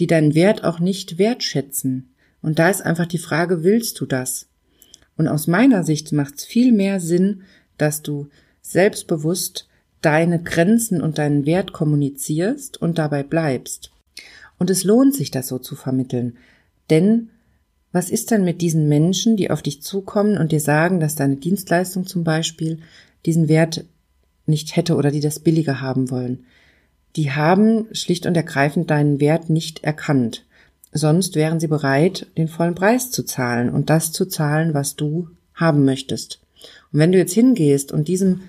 die 0.00 0.06
deinen 0.06 0.34
Wert 0.34 0.64
auch 0.64 0.80
nicht 0.80 1.18
wertschätzen. 1.18 2.10
Und 2.42 2.58
da 2.58 2.68
ist 2.68 2.82
einfach 2.82 3.06
die 3.06 3.18
Frage, 3.18 3.62
willst 3.62 4.00
du 4.00 4.06
das? 4.06 4.48
Und 5.16 5.28
aus 5.28 5.46
meiner 5.46 5.84
Sicht 5.84 6.12
macht 6.12 6.38
es 6.38 6.44
viel 6.44 6.72
mehr 6.72 6.98
Sinn, 6.98 7.42
dass 7.78 8.02
du 8.02 8.28
selbstbewusst 8.60 9.68
deine 10.02 10.42
Grenzen 10.42 11.00
und 11.00 11.18
deinen 11.18 11.46
Wert 11.46 11.72
kommunizierst 11.72 12.80
und 12.80 12.98
dabei 12.98 13.22
bleibst. 13.22 13.92
Und 14.60 14.70
es 14.70 14.84
lohnt 14.84 15.14
sich, 15.14 15.32
das 15.32 15.48
so 15.48 15.58
zu 15.58 15.74
vermitteln. 15.74 16.36
Denn 16.90 17.30
was 17.92 18.10
ist 18.10 18.30
denn 18.30 18.44
mit 18.44 18.60
diesen 18.60 18.88
Menschen, 18.88 19.36
die 19.36 19.50
auf 19.50 19.62
dich 19.62 19.82
zukommen 19.82 20.38
und 20.38 20.52
dir 20.52 20.60
sagen, 20.60 21.00
dass 21.00 21.16
deine 21.16 21.36
Dienstleistung 21.36 22.06
zum 22.06 22.22
Beispiel 22.22 22.78
diesen 23.26 23.48
Wert 23.48 23.84
nicht 24.46 24.76
hätte 24.76 24.94
oder 24.94 25.10
die 25.10 25.20
das 25.20 25.40
billiger 25.40 25.80
haben 25.80 26.10
wollen? 26.10 26.44
Die 27.16 27.32
haben 27.32 27.86
schlicht 27.92 28.26
und 28.26 28.36
ergreifend 28.36 28.90
deinen 28.90 29.18
Wert 29.18 29.50
nicht 29.50 29.82
erkannt. 29.82 30.44
Sonst 30.92 31.36
wären 31.36 31.58
sie 31.58 31.68
bereit, 31.68 32.26
den 32.36 32.46
vollen 32.46 32.74
Preis 32.74 33.10
zu 33.10 33.24
zahlen 33.24 33.70
und 33.70 33.90
das 33.90 34.12
zu 34.12 34.26
zahlen, 34.26 34.74
was 34.74 34.94
du 34.94 35.28
haben 35.54 35.84
möchtest. 35.84 36.40
Und 36.92 36.98
wenn 36.98 37.12
du 37.12 37.18
jetzt 37.18 37.32
hingehst 37.32 37.92
und 37.92 38.08
diesem 38.08 38.42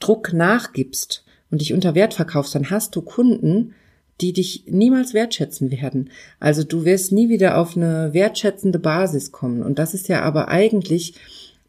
Druck 0.00 0.32
nachgibst 0.32 1.24
und 1.50 1.62
dich 1.62 1.72
unter 1.72 1.94
Wert 1.94 2.12
verkaufst, 2.14 2.54
dann 2.54 2.70
hast 2.70 2.94
du 2.94 3.02
Kunden, 3.02 3.74
die 4.20 4.32
dich 4.32 4.64
niemals 4.66 5.14
wertschätzen 5.14 5.70
werden. 5.70 6.10
Also 6.40 6.64
du 6.64 6.84
wirst 6.84 7.12
nie 7.12 7.28
wieder 7.28 7.58
auf 7.58 7.76
eine 7.76 8.12
wertschätzende 8.12 8.78
Basis 8.78 9.32
kommen. 9.32 9.62
Und 9.62 9.78
das 9.78 9.94
ist 9.94 10.08
ja 10.08 10.22
aber 10.22 10.48
eigentlich 10.48 11.14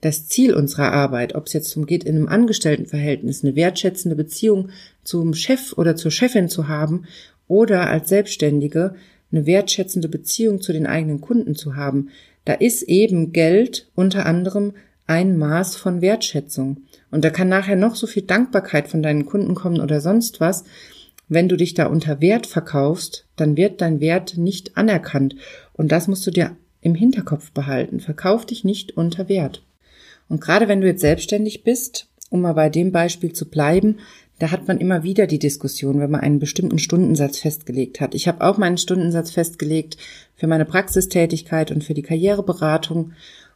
das 0.02 0.28
Ziel 0.28 0.54
unserer 0.54 0.92
Arbeit, 0.92 1.36
ob 1.36 1.48
es 1.48 1.54
jetzt 1.54 1.72
darum 1.72 1.86
geht, 1.86 2.04
in 2.04 2.16
einem 2.16 2.28
Angestelltenverhältnis 2.28 3.44
eine 3.44 3.56
wertschätzende 3.56 4.16
Beziehung 4.16 4.70
zum 5.04 5.34
Chef 5.34 5.74
oder 5.74 5.96
zur 5.96 6.12
Chefin 6.12 6.50
zu 6.50 6.68
haben 6.68 7.06
oder 7.48 7.90
als 7.90 8.10
Selbstständige 8.10 8.96
eine 9.32 9.46
wertschätzende 9.46 10.08
Beziehung 10.08 10.62
zu 10.62 10.72
den 10.72 10.86
eigenen 10.86 11.20
Kunden 11.20 11.56
zu 11.56 11.76
haben, 11.76 12.10
da 12.46 12.54
ist 12.54 12.84
eben 12.84 13.34
Geld 13.34 13.90
unter 13.96 14.26
anderem 14.26 14.74
ein 15.06 15.38
Maß 15.38 15.76
von 15.76 16.02
Wertschätzung. 16.02 16.82
Und 17.12 17.24
da 17.26 17.30
kann 17.30 17.50
nachher 17.50 17.76
noch 17.76 17.96
so 17.96 18.08
viel 18.08 18.24
Dankbarkeit 18.24 18.88
von 18.88 19.02
deinen 19.02 19.26
Kunden 19.26 19.56
kommen 19.56 19.82
oder 19.82 20.02
sonst 20.02 20.40
was. 20.40 20.64
Wenn 21.30 21.50
du 21.50 21.58
dich 21.58 21.74
da 21.74 21.88
unter 21.88 22.22
Wert 22.22 22.48
verkaufst, 22.48 23.26
dann 23.36 23.58
wird 23.58 23.82
dein 23.82 24.00
Wert 24.00 24.38
nicht 24.38 24.78
anerkannt. 24.78 25.36
Und 25.74 25.92
das 25.92 26.08
musst 26.08 26.26
du 26.26 26.32
dir 26.32 26.56
im 26.82 26.96
Hinterkopf 26.96 27.52
behalten. 27.52 28.00
Verkauf 28.00 28.46
dich 28.46 28.64
nicht 28.64 28.96
unter 28.96 29.28
Wert. 29.28 29.64
Und 30.30 30.42
gerade 30.42 30.68
wenn 30.68 30.82
du 30.82 30.88
jetzt 30.88 31.02
selbstständig 31.02 31.64
bist, 31.64 32.08
um 32.30 32.42
mal 32.42 32.54
bei 32.54 32.70
dem 32.70 32.92
Beispiel 32.92 33.34
zu 33.34 33.50
bleiben, 33.50 33.98
da 34.40 34.52
hat 34.52 34.68
man 34.68 34.78
immer 34.78 35.04
wieder 35.04 35.26
die 35.26 35.40
Diskussion, 35.40 36.00
wenn 36.00 36.12
man 36.12 36.22
einen 36.22 36.40
bestimmten 36.40 36.80
Stundensatz 36.80 37.40
festgelegt 37.40 38.00
hat. 38.00 38.14
Ich 38.14 38.28
habe 38.28 38.42
auch 38.42 38.58
meinen 38.58 38.78
Stundensatz 38.78 39.32
festgelegt 39.32 39.98
für 40.36 40.48
meine 40.48 40.66
Praxistätigkeit 40.66 41.72
und 41.72 41.84
für 41.84 41.96
die 41.96 42.04
Karriereberatung. 42.04 43.14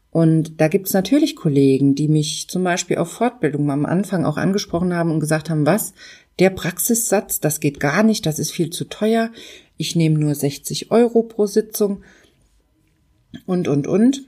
Und 0.09 0.59
da 0.59 0.67
gibt 0.67 0.87
es 0.87 0.93
natürlich 0.93 1.35
Kollegen, 1.35 1.95
die 1.95 2.07
mich 2.07 2.47
zum 2.49 2.63
Beispiel 2.63 2.97
auf 2.97 3.11
Fortbildung 3.11 3.69
am 3.69 3.85
Anfang 3.85 4.25
auch 4.25 4.37
angesprochen 4.37 4.93
haben 4.93 5.11
und 5.11 5.19
gesagt 5.19 5.49
haben, 5.49 5.65
was, 5.65 5.93
der 6.39 6.49
Praxissatz, 6.49 7.39
das 7.39 7.59
geht 7.59 7.79
gar 7.79 8.03
nicht, 8.03 8.25
das 8.25 8.39
ist 8.39 8.51
viel 8.51 8.69
zu 8.69 8.85
teuer. 8.85 9.31
Ich 9.77 9.95
nehme 9.95 10.19
nur 10.19 10.33
60 10.35 10.91
Euro 10.91 11.23
pro 11.23 11.45
Sitzung 11.45 12.03
und, 13.45 13.67
und, 13.67 13.87
und. 13.87 14.23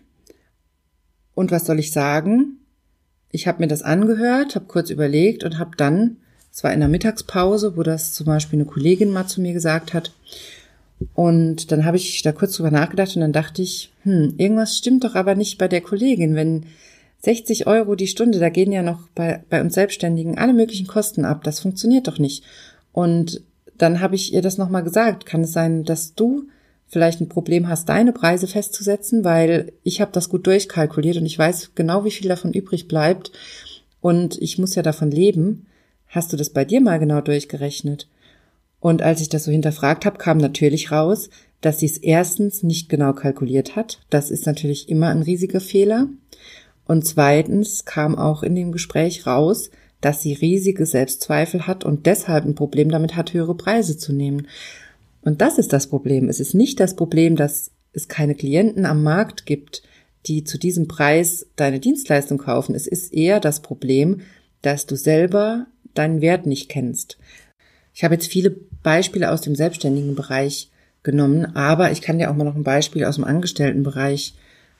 Und 1.36 1.52
was 1.52 1.66
soll 1.66 1.80
ich 1.80 1.92
sagen? 1.92 2.60
Ich 3.32 3.48
habe 3.48 3.62
mir 3.62 3.68
das 3.68 3.82
angehört, 3.82 4.56
habe 4.56 4.66
kurz 4.66 4.90
überlegt 4.90 5.44
und 5.44 5.58
habe 5.58 5.72
dann 5.76 6.18
es 6.54 6.64
war 6.64 6.72
in 6.72 6.82
der 6.82 6.90
Mittagspause, 6.90 7.76
wo 7.78 7.82
das 7.82 8.14
zum 8.14 8.28
Beispiel 8.28 8.60
eine 8.60 8.68
Kollegin 8.68 9.10
mal 9.10 9.26
zu 9.26 9.42
mir 9.42 9.54
gesagt 9.54 9.94
hat. 9.94 10.14
Und 11.16 11.72
dann 11.72 11.84
habe 11.84 11.98
ich 11.98 12.22
da 12.22 12.32
kurz 12.32 12.56
drüber 12.56 12.70
nachgedacht 12.70 13.16
und 13.16 13.22
dann 13.22 13.34
dachte 13.34 13.64
ich, 13.64 13.92
hm, 14.04 14.36
irgendwas 14.38 14.78
stimmt 14.78 15.04
doch 15.04 15.16
aber 15.16 15.34
nicht 15.34 15.58
bei 15.58 15.68
der 15.68 15.82
Kollegin, 15.82 16.36
wenn 16.36 16.68
60 17.24 17.68
Euro 17.68 17.96
die 17.96 18.08
Stunde, 18.08 18.40
da 18.40 18.50
gehen 18.50 18.72
ja 18.74 18.82
noch 18.82 19.08
bei, 19.16 19.44
bei 19.50 19.62
uns 19.62 19.76
Selbstständigen 19.76 20.38
alle 20.38 20.54
möglichen 20.54 20.88
Kosten 20.88 21.24
ab. 21.24 21.44
Das 21.44 21.62
funktioniert 21.62 22.08
doch 22.08 22.20
nicht. 22.20 22.44
Und 22.92 23.42
dann 23.78 24.02
habe 24.02 24.16
ich 24.16 24.34
ihr 24.34 24.42
das 24.42 24.58
nochmal 24.58 24.84
gesagt. 24.84 25.26
Kann 25.26 25.42
es 25.42 25.54
sein, 25.54 25.86
dass 25.86 26.16
du 26.16 26.48
vielleicht 26.88 27.22
ein 27.22 27.30
Problem 27.30 27.70
hast, 27.70 27.88
deine 27.88 28.12
Preise 28.12 28.46
festzusetzen, 28.46 29.24
weil 29.24 29.72
ich 29.84 30.02
habe 30.02 30.12
das 30.12 30.28
gut 30.28 30.46
durchkalkuliert 30.46 31.18
und 31.18 31.26
ich 31.26 31.40
weiß 31.40 31.72
genau, 31.76 32.04
wie 32.04 32.12
viel 32.12 32.28
davon 32.28 32.52
übrig 32.52 32.90
bleibt. 32.90 33.32
Und 34.02 34.38
ich 34.42 34.58
muss 34.60 34.76
ja 34.76 34.84
davon 34.84 35.10
leben. 35.10 35.66
Hast 36.08 36.34
du 36.34 36.38
das 36.38 36.50
bei 36.50 36.66
dir 36.66 36.82
mal 36.82 37.00
genau 37.00 37.22
durchgerechnet? 37.22 38.10
Und 38.82 39.02
als 39.02 39.22
ich 39.22 39.30
das 39.30 39.46
so 39.46 39.52
hinterfragt 39.52 40.06
habe, 40.06 40.18
kam 40.18 40.40
natürlich 40.40 40.92
raus, 40.92 41.30
dass 41.62 41.80
sie 41.80 41.86
es 41.86 41.98
erstens 41.98 42.64
nicht 42.64 42.90
genau 42.90 43.14
kalkuliert 43.14 43.78
hat. 43.78 44.02
Das 44.10 44.30
ist 44.30 44.46
natürlich 44.46 44.90
immer 44.90 45.08
ein 45.08 45.22
riesiger 45.22 45.62
Fehler. 45.62 46.10
Und 46.86 47.06
zweitens 47.06 47.86
kam 47.86 48.18
auch 48.18 48.44
in 48.44 48.56
dem 48.56 48.72
Gespräch 48.72 49.26
raus, 49.26 49.70
dass 50.02 50.22
sie 50.22 50.34
riesige 50.34 50.86
Selbstzweifel 50.86 51.66
hat 51.66 51.86
und 51.86 52.06
deshalb 52.06 52.46
ein 52.46 52.56
Problem 52.56 52.90
damit 52.90 53.16
hat, 53.16 53.34
höhere 53.34 53.56
Preise 53.56 53.98
zu 53.98 54.12
nehmen. 54.12 54.48
Und 55.22 55.42
das 55.42 55.58
ist 55.58 55.72
das 55.72 55.88
Problem. 55.88 56.28
Es 56.28 56.42
ist 56.42 56.54
nicht 56.54 56.80
das 56.80 56.96
Problem, 56.96 57.38
dass 57.38 57.72
es 57.94 58.10
keine 58.10 58.36
Klienten 58.36 58.86
am 58.86 59.02
Markt 59.02 59.46
gibt, 59.46 59.82
die 60.26 60.44
zu 60.44 60.58
diesem 60.58 60.88
Preis 60.88 61.48
deine 61.56 61.80
Dienstleistung 61.80 62.38
kaufen. 62.38 62.76
Es 62.76 62.88
ist 62.88 63.14
eher 63.14 63.40
das 63.40 63.62
Problem, 63.62 64.22
dass 64.62 64.86
du 64.86 64.96
selber 64.96 65.68
deinen 65.94 66.22
Wert 66.22 66.46
nicht 66.46 66.70
kennst. 66.70 67.18
Ich 67.94 68.04
habe 68.04 68.16
jetzt 68.16 68.28
viele 68.28 68.56
Beispiele 68.82 69.32
aus 69.32 69.42
dem 69.42 69.56
selbstständigen 69.56 70.16
Bereich 70.16 70.72
genommen, 71.04 71.56
aber 71.56 71.92
ich 71.92 72.02
kann 72.02 72.18
dir 72.18 72.32
auch 72.32 72.36
mal 72.36 72.46
noch 72.46 72.56
ein 72.56 72.64
Beispiel 72.64 73.06
aus 73.06 73.16
dem 73.16 73.24
Angestelltenbereich 73.26 74.34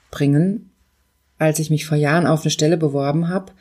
bringen. 0.10 0.72
Als 1.38 1.60
ich 1.60 1.70
mich 1.70 1.86
vor 1.86 1.98
Jahren 1.98 2.28
auf 2.28 2.42
eine 2.42 2.52
Stelle 2.52 2.78
beworben 2.78 3.30
habe, 3.30 3.52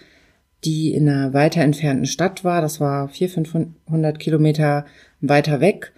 die 0.65 0.95
in 0.95 1.09
einer 1.09 1.33
weiter 1.33 1.63
entfernten 1.63 2.07
Stadt 2.07 2.45
war, 2.45 2.61
das 2.61 2.81
war 2.81 3.09
400, 3.09 3.49
500 3.49 4.19
Kilometer 4.19 4.87
weiter 5.21 5.61
weg, 5.61 5.93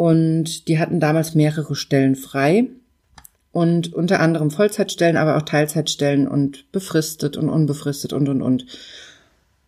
und 0.00 0.66
die 0.68 0.78
hatten 0.78 0.98
damals 0.98 1.34
mehrere 1.34 1.74
Stellen 1.74 2.16
frei 2.16 2.68
und 3.52 3.92
unter 3.92 4.20
anderem 4.20 4.50
Vollzeitstellen, 4.50 5.18
aber 5.18 5.36
auch 5.36 5.42
Teilzeitstellen 5.42 6.26
und 6.26 6.72
befristet 6.72 7.36
und 7.36 7.50
unbefristet 7.50 8.14
und 8.14 8.30
und 8.30 8.40
und. 8.40 8.64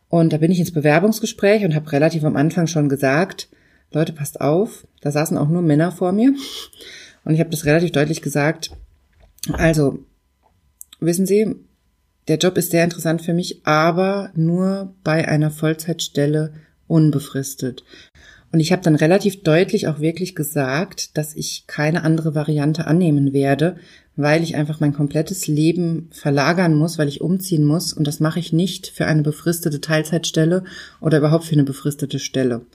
Und 0.08 0.32
da 0.32 0.38
bin 0.38 0.50
ich 0.50 0.58
ins 0.58 0.72
Bewerbungsgespräch 0.72 1.66
und 1.66 1.74
habe 1.74 1.92
relativ 1.92 2.24
am 2.24 2.36
Anfang 2.36 2.66
schon 2.66 2.88
gesagt, 2.88 3.50
Leute, 3.92 4.14
passt 4.14 4.40
auf, 4.40 4.86
da 5.02 5.10
saßen 5.10 5.36
auch 5.36 5.50
nur 5.50 5.60
Männer 5.60 5.92
vor 5.92 6.12
mir. 6.12 6.32
Und 7.26 7.34
ich 7.34 7.40
habe 7.40 7.50
das 7.50 7.66
relativ 7.66 7.92
deutlich 7.92 8.22
gesagt. 8.22 8.70
Also, 9.52 9.98
wissen 11.04 11.26
Sie, 11.26 11.56
der 12.28 12.38
Job 12.38 12.56
ist 12.56 12.70
sehr 12.70 12.84
interessant 12.84 13.22
für 13.22 13.34
mich, 13.34 13.66
aber 13.66 14.30
nur 14.34 14.94
bei 15.02 15.28
einer 15.28 15.50
Vollzeitstelle 15.50 16.52
unbefristet. 16.86 17.84
Und 18.52 18.60
ich 18.60 18.70
habe 18.70 18.82
dann 18.82 18.94
relativ 18.94 19.42
deutlich 19.42 19.88
auch 19.88 20.00
wirklich 20.00 20.34
gesagt, 20.34 21.16
dass 21.16 21.34
ich 21.34 21.64
keine 21.66 22.04
andere 22.04 22.34
Variante 22.34 22.86
annehmen 22.86 23.32
werde, 23.32 23.76
weil 24.14 24.42
ich 24.42 24.56
einfach 24.56 24.78
mein 24.78 24.92
komplettes 24.92 25.46
Leben 25.46 26.10
verlagern 26.12 26.74
muss, 26.74 26.98
weil 26.98 27.08
ich 27.08 27.22
umziehen 27.22 27.64
muss. 27.64 27.94
Und 27.94 28.06
das 28.06 28.20
mache 28.20 28.40
ich 28.40 28.52
nicht 28.52 28.88
für 28.88 29.06
eine 29.06 29.22
befristete 29.22 29.80
Teilzeitstelle 29.80 30.64
oder 31.00 31.18
überhaupt 31.18 31.44
für 31.44 31.54
eine 31.54 31.64
befristete 31.64 32.18
Stelle. 32.18 32.66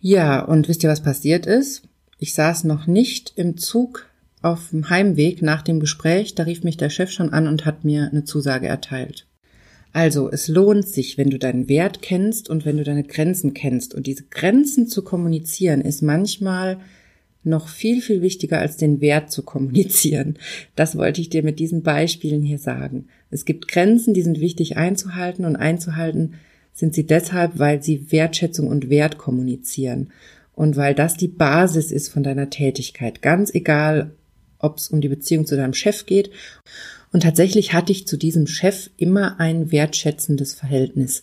Ja, 0.00 0.40
und 0.40 0.68
wisst 0.68 0.82
ihr, 0.82 0.88
was 0.88 1.02
passiert 1.02 1.44
ist? 1.44 1.82
Ich 2.18 2.34
saß 2.34 2.64
noch 2.64 2.86
nicht 2.86 3.34
im 3.36 3.58
Zug 3.58 4.07
auf 4.42 4.70
dem 4.70 4.90
Heimweg 4.90 5.42
nach 5.42 5.62
dem 5.62 5.80
Gespräch. 5.80 6.34
Da 6.34 6.44
rief 6.44 6.64
mich 6.64 6.76
der 6.76 6.90
Chef 6.90 7.10
schon 7.10 7.32
an 7.32 7.46
und 7.46 7.66
hat 7.66 7.84
mir 7.84 8.08
eine 8.10 8.24
Zusage 8.24 8.68
erteilt. 8.68 9.26
Also, 9.92 10.30
es 10.30 10.48
lohnt 10.48 10.86
sich, 10.86 11.18
wenn 11.18 11.30
du 11.30 11.38
deinen 11.38 11.68
Wert 11.68 12.02
kennst 12.02 12.50
und 12.50 12.64
wenn 12.64 12.76
du 12.76 12.84
deine 12.84 13.04
Grenzen 13.04 13.54
kennst. 13.54 13.94
Und 13.94 14.06
diese 14.06 14.24
Grenzen 14.24 14.86
zu 14.86 15.02
kommunizieren 15.02 15.80
ist 15.80 16.02
manchmal 16.02 16.78
noch 17.42 17.68
viel, 17.68 18.02
viel 18.02 18.20
wichtiger 18.20 18.58
als 18.58 18.76
den 18.76 19.00
Wert 19.00 19.30
zu 19.30 19.42
kommunizieren. 19.42 20.38
Das 20.76 20.96
wollte 20.96 21.20
ich 21.20 21.30
dir 21.30 21.42
mit 21.42 21.58
diesen 21.58 21.82
Beispielen 21.82 22.42
hier 22.42 22.58
sagen. 22.58 23.06
Es 23.30 23.44
gibt 23.44 23.68
Grenzen, 23.68 24.14
die 24.14 24.22
sind 24.22 24.40
wichtig 24.40 24.76
einzuhalten 24.76 25.44
und 25.44 25.56
einzuhalten 25.56 26.34
sind 26.72 26.94
sie 26.94 27.06
deshalb, 27.06 27.58
weil 27.58 27.82
sie 27.82 28.12
Wertschätzung 28.12 28.68
und 28.68 28.88
Wert 28.88 29.18
kommunizieren 29.18 30.10
und 30.54 30.76
weil 30.76 30.94
das 30.94 31.16
die 31.16 31.28
Basis 31.28 31.90
ist 31.90 32.08
von 32.08 32.22
deiner 32.22 32.50
Tätigkeit. 32.50 33.22
Ganz 33.22 33.52
egal, 33.52 34.12
ob 34.58 34.78
es 34.78 34.88
um 34.88 35.00
die 35.00 35.08
Beziehung 35.08 35.46
zu 35.46 35.56
deinem 35.56 35.74
Chef 35.74 36.06
geht 36.06 36.30
und 37.12 37.22
tatsächlich 37.22 37.72
hatte 37.72 37.92
ich 37.92 38.06
zu 38.06 38.16
diesem 38.16 38.46
Chef 38.46 38.90
immer 38.96 39.40
ein 39.40 39.72
wertschätzendes 39.72 40.54
Verhältnis. 40.54 41.22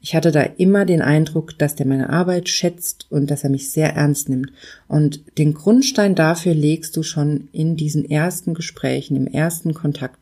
Ich 0.00 0.14
hatte 0.14 0.30
da 0.30 0.42
immer 0.42 0.84
den 0.84 1.02
Eindruck, 1.02 1.58
dass 1.58 1.74
der 1.74 1.86
meine 1.86 2.10
Arbeit 2.10 2.48
schätzt 2.48 3.06
und 3.10 3.28
dass 3.28 3.42
er 3.42 3.50
mich 3.50 3.72
sehr 3.72 3.94
ernst 3.94 4.28
nimmt. 4.28 4.52
Und 4.86 5.36
den 5.38 5.52
Grundstein 5.52 6.14
dafür 6.14 6.54
legst 6.54 6.96
du 6.96 7.02
schon 7.02 7.48
in 7.50 7.76
diesen 7.76 8.08
ersten 8.08 8.54
Gesprächen, 8.54 9.16
im 9.16 9.26
ersten 9.26 9.74
Kontakt, 9.74 10.20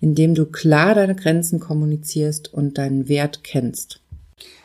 indem 0.00 0.34
du 0.34 0.46
klar 0.46 0.96
deine 0.96 1.14
Grenzen 1.14 1.60
kommunizierst 1.60 2.52
und 2.52 2.76
deinen 2.76 3.08
Wert 3.08 3.44
kennst. 3.44 4.00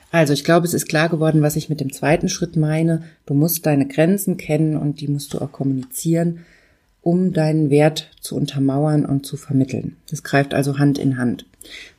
Also 0.09 0.33
ich 0.33 0.45
glaube, 0.45 0.65
es 0.65 0.73
ist 0.73 0.87
klar 0.87 1.09
geworden, 1.09 1.43
was 1.43 1.57
ich 1.57 1.69
mit 1.69 1.81
dem 1.81 1.91
zweiten 1.91 2.29
Schritt 2.29 2.55
meine. 2.55 3.03
Du 3.27 3.35
musst 3.35 3.65
deine 3.65 3.87
Grenzen 3.87 4.37
kennen 4.37 4.77
und 4.77 4.99
die 4.99 5.09
musst 5.09 5.33
du 5.33 5.41
auch 5.41 5.51
kommunizieren 5.51 6.39
um 7.05 7.33
deinen 7.33 7.69
Wert 7.69 8.09
zu 8.19 8.35
untermauern 8.35 9.05
und 9.05 9.27
zu 9.27 9.37
vermitteln. 9.37 9.95
Das 10.09 10.23
greift 10.23 10.55
also 10.55 10.79
Hand 10.79 10.97
in 10.97 11.19
Hand. 11.19 11.45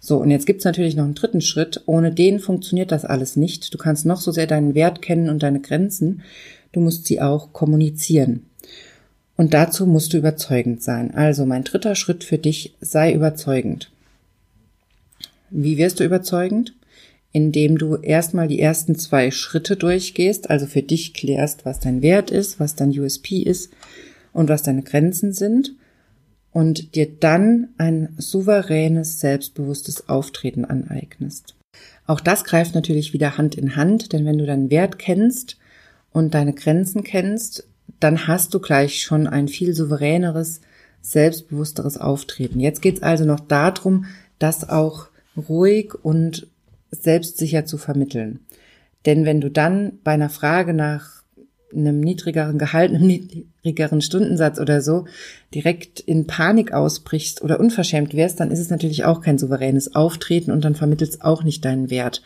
So, 0.01 0.17
und 0.17 0.33
jetzt 0.33 0.47
gibt's 0.47 0.65
natürlich 0.65 0.97
noch 0.97 1.05
einen 1.05 1.15
dritten 1.15 1.41
Schritt. 1.41 1.81
Ohne 1.87 2.11
den 2.11 2.41
funktioniert 2.41 2.91
das 2.91 3.05
alles 3.05 3.37
nicht. 3.37 3.73
Du 3.73 3.79
kannst 3.79 4.05
noch 4.05 4.21
so 4.21 4.33
sehr 4.33 4.49
deinen 4.49 4.75
Wert 4.75 5.03
kennen 5.03 5.31
und 5.31 5.45
deine 5.45 5.61
Grenzen. 5.61 6.23
Du 6.73 6.81
musst 6.81 7.07
sie 7.07 7.21
auch 7.21 7.53
kommunizieren. 7.53 8.47
Und 9.37 9.55
dazu 9.55 9.87
musst 9.87 10.13
du 10.13 10.19
überzeugend 10.19 10.83
sein. 10.83 11.15
Also 11.15 11.47
mein 11.47 11.63
dritter 11.63 11.95
Schritt 11.95 12.25
für 12.25 12.39
dich, 12.39 12.75
sei 12.81 13.13
überzeugend. 13.13 13.93
Wie 15.51 15.79
wirst 15.79 16.01
du 16.01 16.05
überzeugend? 16.05 16.75
Indem 17.31 17.79
du 17.79 17.95
erstmal 17.95 18.49
die 18.49 18.59
ersten 18.59 18.97
zwei 18.97 19.31
Schritte 19.31 19.77
durchgehst, 19.77 20.51
also 20.51 20.67
für 20.67 20.83
dich 20.83 21.15
klärst, 21.15 21.65
was 21.65 21.79
dein 21.79 22.03
Wert 22.03 22.33
ist, 22.33 22.59
was 22.59 22.75
dein 22.75 22.91
USP 22.91 23.43
ist, 23.43 23.71
und 24.37 24.51
was 24.51 24.63
deine 24.63 24.83
Grenzen 24.83 25.33
sind 25.33 25.73
und 26.53 26.95
dir 26.95 27.09
dann 27.09 27.69
ein 27.79 28.15
souveränes, 28.19 29.19
selbstbewusstes 29.19 30.11
Auftreten 30.11 30.67
aneignest. 30.67 31.57
Auch 32.07 32.21
das 32.21 32.45
greift 32.45 32.75
natürlich 32.75 33.15
wieder 33.15 33.39
Hand 33.39 33.55
in 33.55 33.77
Hand, 33.77 34.13
denn 34.13 34.27
wenn 34.27 34.37
du 34.37 34.45
deinen 34.45 34.71
Wert 34.71 34.99
kennst 34.99 35.57
und 36.13 36.35
deine 36.35 36.53
Grenzen 36.53 37.03
kennst, 37.03 37.67
dann 37.99 38.29
hast 38.29 38.53
du 38.53 38.61
gleich 38.61 39.03
schon 39.03 39.27
ein 39.27 39.49
viel 39.49 39.75
souveräneres, 39.75 40.61
selbstbewussteres 41.01 41.97
Auftreten. 41.97 42.61
Jetzt 42.61 42.83
geht 42.83 42.97
es 42.97 43.03
also 43.03 43.25
noch 43.25 43.41
darum, 43.41 44.05
das 44.39 44.69
auch 44.69 45.09
ruhig 45.49 45.95
und 45.95 46.47
selbstsicher 46.91 47.65
zu 47.65 47.79
vermitteln. 47.79 48.41
Denn 49.07 49.25
wenn 49.25 49.41
du 49.41 49.51
dann 49.51 49.99
bei 50.05 50.13
einer 50.13 50.31
Frage 50.31 50.75
nach 50.75 51.16
einem 51.77 52.01
niedrigeren 52.01 52.59
Gehalt, 52.59 52.91
einem 52.95 53.07
niedrigeren 53.07 54.01
Stundensatz 54.01 54.59
oder 54.59 54.81
so 54.81 55.07
direkt 55.55 56.01
in 56.01 56.27
Panik 56.27 56.73
ausbrichst 56.73 57.43
oder 57.43 57.61
unverschämt 57.61 58.15
wärst, 58.15 58.41
dann 58.41 58.51
ist 58.51 58.61
es 58.61 58.71
natürlich 58.71 59.05
auch 59.05 59.21
kein 59.21 59.39
souveränes 59.39 59.95
Auftreten 59.95 60.51
und 60.51 60.65
dann 60.65 60.75
vermittelt 60.75 61.11
es 61.11 61.21
auch 61.21 61.43
nicht 61.43 61.65
deinen 61.65 61.91
Wert, 61.91 62.23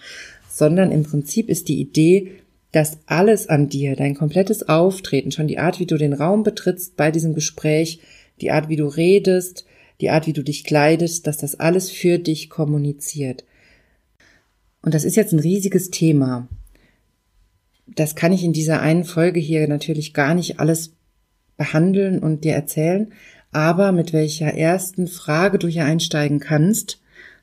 sondern 0.49 0.91
im 0.91 1.05
Prinzip 1.05 1.49
ist 1.49 1.69
die 1.69 1.81
Idee, 1.81 2.33
dass 2.73 2.99
alles 3.07 3.49
an 3.49 3.69
dir, 3.69 3.97
dein 3.97 4.15
komplettes 4.15 4.69
Auftreten, 4.69 5.33
schon 5.33 5.49
die 5.49 5.59
Art, 5.59 5.81
wie 5.81 5.87
du 5.87 5.97
den 5.97 6.13
Raum 6.13 6.45
betrittst 6.45 6.97
bei 6.97 7.11
diesem 7.11 7.35
Gespräch, 7.35 8.01
die 8.41 8.53
Art, 8.53 8.69
wie 8.69 8.77
du 8.77 8.87
redest, 8.87 9.65
die 10.01 10.11
Art, 10.11 10.27
wie 10.27 10.33
du 10.33 10.43
dich 10.43 10.65
kleidest, 10.65 11.27
dass 11.27 11.37
das 11.37 11.59
alles 11.59 11.91
für 11.91 12.19
dich 12.19 12.49
kommuniziert. 12.49 13.45
Und 14.83 14.95
das 14.95 15.05
ist 15.05 15.17
jetzt 15.17 15.33
ein 15.33 15.41
riesiges 15.41 15.91
Thema 15.91 16.49
das 17.97 18.15
kann 18.15 18.33
ich 18.33 18.45
in 18.45 18.53
dieser 18.53 18.81
einen 18.81 19.05
Folge 19.05 19.41
hier 19.41 19.67
natürlich 19.69 20.15
gar 20.15 20.35
nicht 20.35 20.61
alles 20.61 20.93
behandeln 21.57 22.21
und 22.21 22.45
dir 22.45 22.55
erzählen, 22.55 23.13
aber 23.53 23.93
mit 23.93 24.13
welcher 24.13 24.55
ersten 24.55 25.09
Frage 25.09 25.59
du 25.59 25.69
hier 25.69 25.85
einsteigen 25.85 26.41
kannst, 26.41 27.01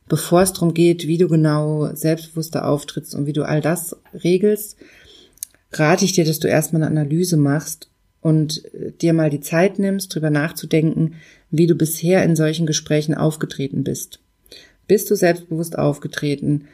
bevor 0.07 0.41
es 0.41 0.53
darum 0.53 0.73
geht, 0.73 1.07
wie 1.07 1.17
du 1.17 1.27
genau 1.27 1.93
selbstbewusster 1.93 2.67
auftrittst 2.67 3.13
und 3.13 3.25
wie 3.25 3.33
du 3.33 3.43
all 3.43 3.61
das 3.61 3.95
regelst, 4.23 4.77
rate 5.71 6.05
ich 6.05 6.13
dir, 6.13 6.25
dass 6.25 6.39
du 6.39 6.47
erstmal 6.47 6.81
eine 6.81 6.91
Analyse 6.91 7.37
machst 7.37 7.89
und 8.21 8.63
äh, 8.73 8.91
dir 8.91 9.13
mal 9.13 9.29
die 9.29 9.41
Zeit 9.41 9.79
nimmst, 9.79 10.13
drüber 10.13 10.29
nachzudenken, 10.29 11.15
wie 11.51 11.67
du 11.67 11.75
bisher 11.75 12.23
in 12.23 12.35
solchen 12.35 12.65
Gesprächen 12.65 13.15
aufgetreten 13.15 13.83
bist. 13.83 14.19
Bist 14.87 15.11
du 15.11 15.15
selbstbewusst 15.15 15.77
aufgetreten? 15.77 16.65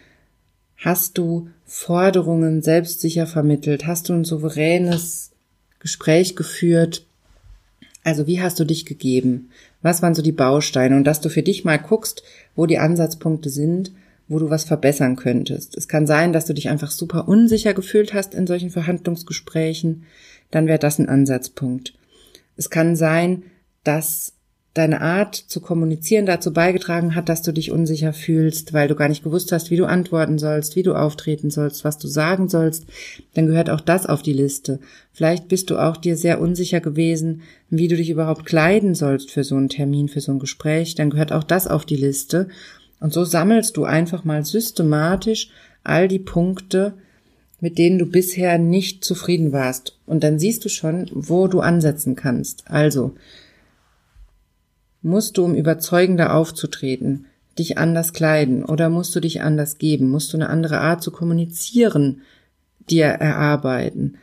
Hast 0.77 1.17
du 1.17 1.49
Forderungen 1.65 2.61
selbstsicher 2.61 3.25
vermittelt? 3.27 3.85
Hast 3.87 4.09
du 4.09 4.13
ein 4.13 4.25
souveränes 4.25 5.31
Gespräch 5.79 6.35
geführt? 6.35 7.05
Also 8.03 8.27
wie 8.27 8.41
hast 8.41 8.59
du 8.59 8.65
dich 8.65 8.85
gegeben? 8.85 9.49
Was 9.81 10.01
waren 10.01 10.15
so 10.15 10.21
die 10.21 10.31
Bausteine? 10.31 10.95
Und 10.95 11.05
dass 11.05 11.21
du 11.21 11.29
für 11.29 11.43
dich 11.43 11.63
mal 11.63 11.79
guckst, 11.79 12.23
wo 12.55 12.65
die 12.65 12.79
Ansatzpunkte 12.79 13.49
sind, 13.49 13.91
wo 14.27 14.39
du 14.39 14.49
was 14.49 14.63
verbessern 14.63 15.15
könntest. 15.15 15.77
Es 15.77 15.87
kann 15.87 16.07
sein, 16.07 16.33
dass 16.33 16.45
du 16.45 16.53
dich 16.53 16.69
einfach 16.69 16.91
super 16.91 17.27
unsicher 17.27 17.73
gefühlt 17.73 18.13
hast 18.13 18.33
in 18.33 18.47
solchen 18.47 18.69
Verhandlungsgesprächen. 18.69 20.03
Dann 20.51 20.67
wäre 20.67 20.79
das 20.79 20.99
ein 20.99 21.09
Ansatzpunkt. 21.09 21.93
Es 22.55 22.69
kann 22.69 22.95
sein, 22.95 23.43
dass 23.83 24.33
deine 24.73 25.01
Art 25.01 25.35
zu 25.35 25.61
kommunizieren 25.61 26.25
dazu 26.25 26.51
beigetragen 26.51 27.13
hat, 27.13 27.29
dass 27.29 27.43
du 27.43 27.51
dich 27.51 27.71
unsicher 27.71 28.11
fühlst, 28.11 28.73
weil 28.73 28.87
du 28.87 28.95
gar 28.95 29.07
nicht 29.07 29.23
gewusst 29.23 29.51
hast, 29.51 29.69
wie 29.69 29.77
du 29.77 29.85
antworten 29.85 30.39
sollst, 30.39 30.75
wie 30.75 30.81
du 30.81 30.95
auftreten 30.95 31.51
sollst, 31.51 31.83
was 31.83 31.99
du 31.99 32.07
sagen 32.07 32.49
sollst, 32.49 32.85
dann 33.35 33.45
gehört 33.45 33.69
auch 33.69 33.81
das 33.81 34.07
auf 34.07 34.23
die 34.23 34.33
Liste. 34.33 34.79
Vielleicht 35.11 35.47
bist 35.47 35.69
du 35.69 35.77
auch 35.77 35.97
dir 35.97 36.17
sehr 36.17 36.41
unsicher 36.41 36.79
gewesen, 36.81 37.41
wie 37.69 37.87
du 37.87 37.95
dich 37.95 38.09
überhaupt 38.09 38.45
kleiden 38.45 38.95
sollst 38.95 39.29
für 39.29 39.43
so 39.43 39.55
einen 39.55 39.69
Termin, 39.69 40.09
für 40.09 40.21
so 40.21 40.31
ein 40.31 40.39
Gespräch, 40.39 40.95
dann 40.95 41.11
gehört 41.11 41.31
auch 41.31 41.43
das 41.43 41.67
auf 41.67 41.85
die 41.85 41.95
Liste. 41.95 42.47
Und 42.99 43.13
so 43.13 43.25
sammelst 43.25 43.77
du 43.77 43.83
einfach 43.83 44.23
mal 44.23 44.43
systematisch 44.43 45.49
all 45.83 46.07
die 46.07 46.19
Punkte, 46.19 46.93
mit 47.59 47.77
denen 47.77 47.99
du 47.99 48.07
bisher 48.07 48.57
nicht 48.57 49.05
zufrieden 49.05 49.51
warst. 49.51 49.99
Und 50.07 50.23
dann 50.23 50.39
siehst 50.39 50.65
du 50.65 50.69
schon, 50.69 51.09
wo 51.13 51.47
du 51.47 51.59
ansetzen 51.59 52.15
kannst. 52.15 52.63
Also, 52.67 53.13
Musst 55.03 55.37
du, 55.37 55.43
um 55.43 55.53
überzeugender 55.53 56.33
aufzutreten, 56.33 57.25
dich 57.59 57.77
anders 57.77 58.13
kleiden 58.13 58.65
oder 58.65 58.89
musst 58.89 59.15
du 59.15 59.19
dich 59.19 59.41
anders 59.41 59.77
geben? 59.77 60.09
Musst 60.09 60.33
du 60.33 60.37
eine 60.37 60.49
andere 60.49 60.79
Art 60.79 61.03
zu 61.03 61.11
kommunizieren 61.11 62.21
dir 62.89 63.05
erarbeiten? 63.05 64.15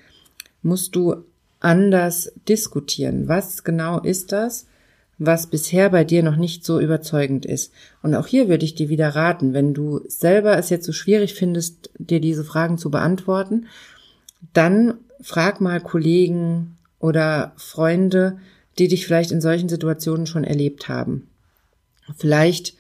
Musst 0.62 0.96
du 0.96 1.16
anders 1.60 2.32
diskutieren? 2.48 3.28
Was 3.28 3.62
genau 3.62 4.00
ist 4.00 4.32
das, 4.32 4.66
was 5.18 5.48
bisher 5.48 5.90
bei 5.90 6.02
dir 6.04 6.22
noch 6.22 6.36
nicht 6.36 6.64
so 6.64 6.80
überzeugend 6.80 7.44
ist? 7.44 7.72
Und 8.02 8.14
auch 8.14 8.26
hier 8.26 8.48
würde 8.48 8.64
ich 8.64 8.74
dir 8.74 8.88
wieder 8.88 9.10
raten, 9.10 9.52
wenn 9.52 9.74
du 9.74 10.00
selber 10.08 10.56
es 10.56 10.70
jetzt 10.70 10.86
so 10.86 10.92
schwierig 10.92 11.34
findest, 11.34 11.90
dir 11.98 12.20
diese 12.20 12.44
Fragen 12.44 12.78
zu 12.78 12.90
beantworten, 12.90 13.66
dann 14.54 14.94
frag 15.20 15.60
mal 15.60 15.80
Kollegen 15.80 16.78
oder 16.98 17.52
Freunde, 17.56 18.38
die 18.80 18.88
dich 18.88 19.06
vielleicht 19.06 19.30
in 19.30 19.40
solchen 19.40 19.68
Situationen 19.68 20.26
schon 20.26 20.42
erlebt 20.42 20.88
haben. 20.88 21.28
Vielleicht 22.16 22.74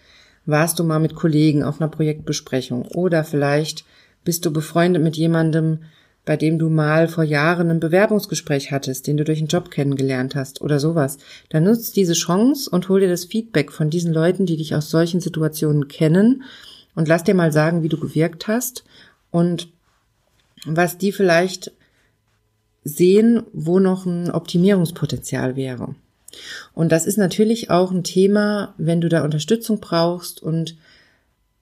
warst 0.46 0.78
du 0.78 0.84
mal 0.84 0.98
mit 0.98 1.14
Kollegen 1.14 1.62
auf 1.62 1.80
einer 1.80 1.90
Projektbesprechung 1.90 2.86
oder 2.86 3.22
vielleicht 3.22 3.84
bist 4.24 4.44
du 4.44 4.52
befreundet 4.52 5.02
mit 5.02 5.16
jemandem, 5.16 5.80
bei 6.24 6.36
dem 6.36 6.58
du 6.58 6.68
mal 6.68 7.08
vor 7.08 7.24
Jahren 7.24 7.70
ein 7.70 7.80
Bewerbungsgespräch 7.80 8.72
hattest, 8.72 9.06
den 9.06 9.16
du 9.16 9.24
durch 9.24 9.38
einen 9.38 9.48
Job 9.48 9.70
kennengelernt 9.70 10.34
hast 10.34 10.60
oder 10.60 10.80
sowas. 10.80 11.18
Dann 11.50 11.64
nutzt 11.64 11.96
diese 11.96 12.14
Chance 12.14 12.68
und 12.70 12.88
hol 12.88 13.00
dir 13.00 13.08
das 13.08 13.26
Feedback 13.26 13.70
von 13.70 13.90
diesen 13.90 14.12
Leuten, 14.12 14.46
die 14.46 14.56
dich 14.56 14.74
aus 14.74 14.90
solchen 14.90 15.20
Situationen 15.20 15.88
kennen 15.88 16.42
und 16.94 17.08
lass 17.08 17.24
dir 17.24 17.34
mal 17.34 17.52
sagen, 17.52 17.82
wie 17.82 17.88
du 17.88 17.98
gewirkt 17.98 18.48
hast 18.48 18.84
und 19.30 19.68
was 20.64 20.98
die 20.98 21.12
vielleicht 21.12 21.72
sehen, 22.84 23.42
wo 23.52 23.78
noch 23.78 24.06
ein 24.06 24.30
Optimierungspotenzial 24.30 25.56
wäre. 25.56 25.94
Und 26.74 26.92
das 26.92 27.06
ist 27.06 27.18
natürlich 27.18 27.70
auch 27.70 27.90
ein 27.90 28.04
Thema, 28.04 28.74
wenn 28.78 29.00
du 29.00 29.08
da 29.08 29.24
Unterstützung 29.24 29.80
brauchst 29.80 30.42
und 30.42 30.76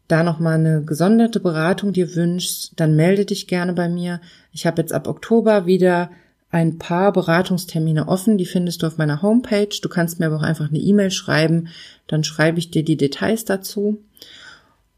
da 0.09 0.23
nochmal 0.23 0.55
eine 0.55 0.83
gesonderte 0.83 1.41
Beratung 1.41 1.93
dir 1.93 2.15
wünschst, 2.15 2.73
dann 2.77 2.97
melde 2.97 3.27
dich 3.27 3.47
gerne 3.47 3.75
bei 3.75 3.89
mir. 3.89 4.21
Ich 4.53 4.67
habe 4.67 4.81
jetzt 4.81 4.93
ab 4.93 5.07
Oktober 5.07 5.67
wieder 5.67 6.11
ein 6.51 6.79
paar 6.79 7.13
Beratungstermine 7.13 8.09
offen, 8.09 8.39
die 8.39 8.47
findest 8.47 8.83
du 8.83 8.87
auf 8.87 8.97
meiner 8.97 9.21
Homepage. 9.21 9.69
Du 9.83 9.89
kannst 9.91 10.19
mir 10.19 10.27
aber 10.27 10.37
auch 10.37 10.43
einfach 10.43 10.71
eine 10.71 10.79
E-Mail 10.79 11.11
schreiben, 11.11 11.69
dann 12.07 12.25
schreibe 12.25 12.59
ich 12.59 12.71
dir 12.71 12.85
die 12.85 12.97
Details 12.97 13.45
dazu. 13.45 13.99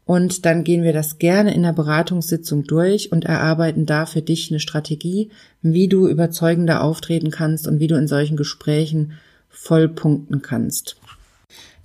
Und 0.05 0.45
dann 0.45 0.63
gehen 0.63 0.83
wir 0.83 0.93
das 0.93 1.19
gerne 1.19 1.53
in 1.53 1.63
der 1.63 1.73
Beratungssitzung 1.73 2.63
durch 2.63 3.11
und 3.11 3.25
erarbeiten 3.25 3.85
da 3.85 4.05
für 4.05 4.21
dich 4.21 4.49
eine 4.49 4.59
Strategie, 4.59 5.29
wie 5.61 5.87
du 5.87 6.07
überzeugender 6.07 6.83
auftreten 6.83 7.31
kannst 7.31 7.67
und 7.67 7.79
wie 7.79 7.87
du 7.87 7.95
in 7.95 8.07
solchen 8.07 8.35
Gesprächen 8.35 9.13
voll 9.49 9.87
punkten 9.87 10.41
kannst. 10.41 10.97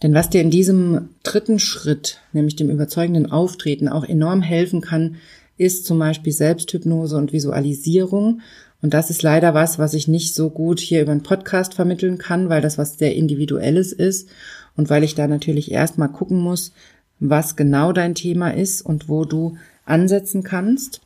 Denn 0.03 0.15
was 0.15 0.31
dir 0.31 0.41
in 0.41 0.51
diesem 0.51 1.11
dritten 1.23 1.59
Schritt, 1.59 2.21
nämlich 2.33 2.57
dem 2.57 2.71
überzeugenden 2.71 3.31
Auftreten, 3.31 3.89
auch 3.89 4.05
enorm 4.05 4.43
helfen 4.43 4.81
kann, 4.81 5.17
ist 5.57 5.87
zum 5.87 5.99
Beispiel 5.99 6.33
Selbsthypnose 6.33 7.17
und 7.17 7.33
Visualisierung. 7.33 8.41
Und 8.83 8.93
das 8.93 9.09
ist 9.09 9.23
leider 9.23 9.55
was, 9.55 9.79
was 9.79 9.95
ich 9.95 10.07
nicht 10.07 10.35
so 10.35 10.51
gut 10.51 10.81
hier 10.81 11.03
über 11.03 11.13
einen 11.13 11.23
Podcast 11.23 11.75
vermitteln 11.75 12.19
kann, 12.19 12.51
weil 12.51 12.61
das 12.61 12.77
was 12.77 12.99
sehr 12.99 13.15
Individuelles 13.15 13.93
ist 13.93 14.29
und 14.77 14.91
weil 14.91 15.03
ich 15.03 15.15
da 15.15 15.27
natürlich 15.27 15.71
erstmal 15.71 16.11
gucken 16.11 16.39
muss, 16.39 16.73
was 17.19 17.57
genau 17.57 17.93
dein 17.93 18.15
Thema 18.15 18.51
ist 18.51 18.83
und 18.83 19.09
wo 19.09 19.25
du 19.25 19.57
ansetzen 19.85 20.43
kannst. 20.43 21.01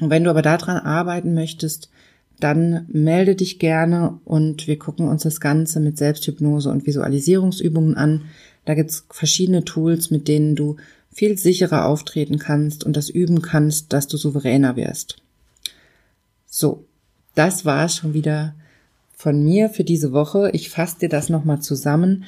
Und 0.00 0.10
wenn 0.10 0.24
du 0.24 0.30
aber 0.30 0.42
daran 0.42 0.78
arbeiten 0.78 1.34
möchtest, 1.34 1.90
dann 2.40 2.86
melde 2.88 3.36
dich 3.36 3.58
gerne 3.58 4.18
und 4.24 4.66
wir 4.66 4.78
gucken 4.78 5.06
uns 5.08 5.22
das 5.22 5.40
Ganze 5.40 5.78
mit 5.78 5.96
Selbsthypnose 5.96 6.70
und 6.70 6.86
Visualisierungsübungen 6.86 7.96
an. 7.96 8.22
Da 8.64 8.74
gibt's 8.74 9.06
verschiedene 9.10 9.64
Tools, 9.64 10.10
mit 10.10 10.26
denen 10.26 10.56
du 10.56 10.76
viel 11.12 11.38
sicherer 11.38 11.86
auftreten 11.86 12.38
kannst 12.38 12.84
und 12.84 12.96
das 12.96 13.10
üben 13.10 13.42
kannst, 13.42 13.92
dass 13.92 14.08
du 14.08 14.16
souveräner 14.16 14.76
wirst. 14.76 15.22
So, 16.46 16.84
das 17.34 17.64
war's 17.64 17.96
schon 17.96 18.14
wieder 18.14 18.54
von 19.14 19.44
mir 19.44 19.68
für 19.68 19.84
diese 19.84 20.12
Woche. 20.12 20.50
Ich 20.52 20.68
fasse 20.68 20.98
dir 21.00 21.08
das 21.08 21.28
nochmal 21.28 21.60
zusammen. 21.60 22.24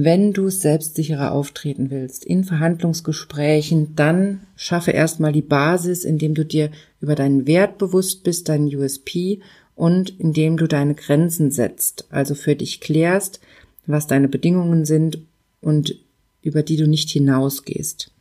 Wenn 0.00 0.32
du 0.32 0.48
selbstsicherer 0.48 1.32
auftreten 1.32 1.90
willst 1.90 2.24
in 2.24 2.44
Verhandlungsgesprächen, 2.44 3.96
dann 3.96 4.42
schaffe 4.54 4.92
erstmal 4.92 5.32
die 5.32 5.42
Basis, 5.42 6.04
indem 6.04 6.34
du 6.34 6.44
dir 6.44 6.70
über 7.00 7.16
deinen 7.16 7.48
Wert 7.48 7.78
bewusst 7.78 8.22
bist, 8.22 8.48
deinen 8.48 8.72
USP 8.72 9.40
und 9.74 10.20
indem 10.20 10.56
du 10.56 10.68
deine 10.68 10.94
Grenzen 10.94 11.50
setzt, 11.50 12.06
also 12.10 12.36
für 12.36 12.54
dich 12.54 12.80
klärst, 12.80 13.40
was 13.86 14.06
deine 14.06 14.28
Bedingungen 14.28 14.84
sind 14.84 15.18
und 15.60 15.96
über 16.42 16.62
die 16.62 16.76
du 16.76 16.86
nicht 16.86 17.10
hinausgehst. 17.10 18.12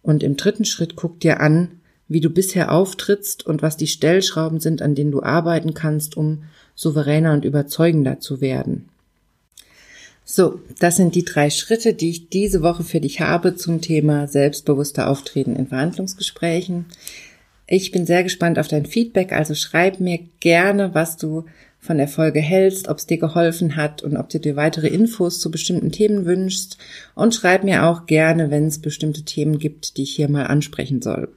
Und 0.00 0.22
im 0.22 0.38
dritten 0.38 0.64
Schritt 0.64 0.96
guck 0.96 1.20
dir 1.20 1.40
an, 1.40 1.82
wie 2.08 2.20
du 2.20 2.30
bisher 2.30 2.72
auftrittst 2.72 3.44
und 3.44 3.60
was 3.60 3.76
die 3.76 3.88
Stellschrauben 3.88 4.58
sind, 4.58 4.80
an 4.80 4.94
denen 4.94 5.10
du 5.10 5.22
arbeiten 5.22 5.74
kannst, 5.74 6.16
um 6.16 6.44
souveräner 6.74 7.34
und 7.34 7.44
überzeugender 7.44 8.20
zu 8.20 8.40
werden. 8.40 8.88
So, 10.30 10.60
das 10.78 10.96
sind 10.96 11.14
die 11.14 11.24
drei 11.24 11.48
Schritte, 11.48 11.94
die 11.94 12.10
ich 12.10 12.28
diese 12.28 12.60
Woche 12.60 12.84
für 12.84 13.00
dich 13.00 13.22
habe 13.22 13.56
zum 13.56 13.80
Thema 13.80 14.28
selbstbewusster 14.28 15.08
Auftreten 15.08 15.56
in 15.56 15.68
Verhandlungsgesprächen. 15.68 16.84
Ich 17.66 17.92
bin 17.92 18.04
sehr 18.04 18.24
gespannt 18.24 18.58
auf 18.58 18.68
dein 18.68 18.84
Feedback, 18.84 19.32
also 19.32 19.54
schreib 19.54 20.00
mir 20.00 20.18
gerne, 20.40 20.92
was 20.92 21.16
du 21.16 21.46
von 21.80 21.96
der 21.96 22.08
Folge 22.08 22.40
hältst, 22.40 22.88
ob 22.88 22.98
es 22.98 23.06
dir 23.06 23.16
geholfen 23.16 23.74
hat 23.76 24.02
und 24.02 24.18
ob 24.18 24.28
du 24.28 24.38
dir 24.38 24.54
weitere 24.54 24.88
Infos 24.88 25.40
zu 25.40 25.50
bestimmten 25.50 25.92
Themen 25.92 26.26
wünschst 26.26 26.76
und 27.14 27.34
schreib 27.34 27.64
mir 27.64 27.86
auch 27.86 28.04
gerne, 28.04 28.50
wenn 28.50 28.66
es 28.66 28.82
bestimmte 28.82 29.22
Themen 29.22 29.58
gibt, 29.58 29.96
die 29.96 30.02
ich 30.02 30.14
hier 30.14 30.28
mal 30.28 30.44
ansprechen 30.44 31.00
soll. 31.00 31.32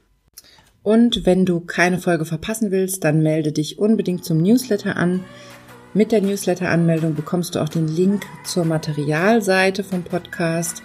Und 0.83 1.25
wenn 1.25 1.45
du 1.45 1.61
keine 1.61 1.99
Folge 1.99 2.25
verpassen 2.25 2.71
willst, 2.71 3.05
dann 3.05 3.23
melde 3.23 3.53
dich 3.53 3.79
unbedingt 3.79 4.25
zum 4.25 4.41
Newsletter 4.41 4.97
an. 4.97 5.23
Mit 5.93 6.13
der 6.13 6.21
Newsletter-Anmeldung 6.21 7.15
bekommst 7.15 7.55
du 7.55 7.59
auch 7.59 7.67
den 7.67 7.89
Link 7.89 8.25
zur 8.45 8.63
Materialseite 8.63 9.83
vom 9.83 10.03
Podcast. 10.03 10.81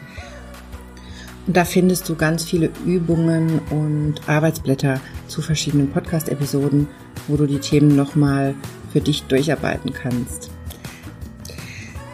Und 1.47 1.57
da 1.57 1.65
findest 1.65 2.09
du 2.09 2.17
ganz 2.17 2.43
viele 2.43 2.71
Übungen 2.85 3.61
und 3.71 4.15
Arbeitsblätter 4.27 5.01
zu 5.29 5.43
verschiedenen 5.43 5.93
Podcast-Episoden, 5.93 6.89
wo 7.29 7.37
du 7.37 7.47
die 7.47 7.61
Themen 7.61 7.95
nochmal 7.95 8.57
für 8.93 9.01
dich 9.01 9.23
durcharbeiten 9.25 9.93
kannst. 9.93 10.51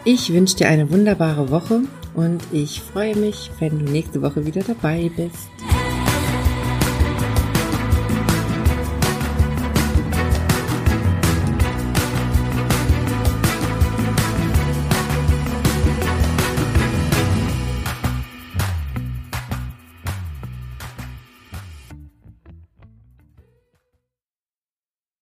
Ich 0.05 0.31
wünsche 0.31 0.57
dir 0.57 0.67
eine 0.67 0.91
wunderbare 0.91 1.49
Woche 1.49 1.81
und 2.13 2.43
ich 2.51 2.81
freue 2.81 3.15
mich, 3.15 3.49
wenn 3.59 3.79
du 3.79 3.91
nächste 3.91 4.21
Woche 4.21 4.45
wieder 4.45 4.61
dabei 4.61 5.09
bist. 5.15 5.72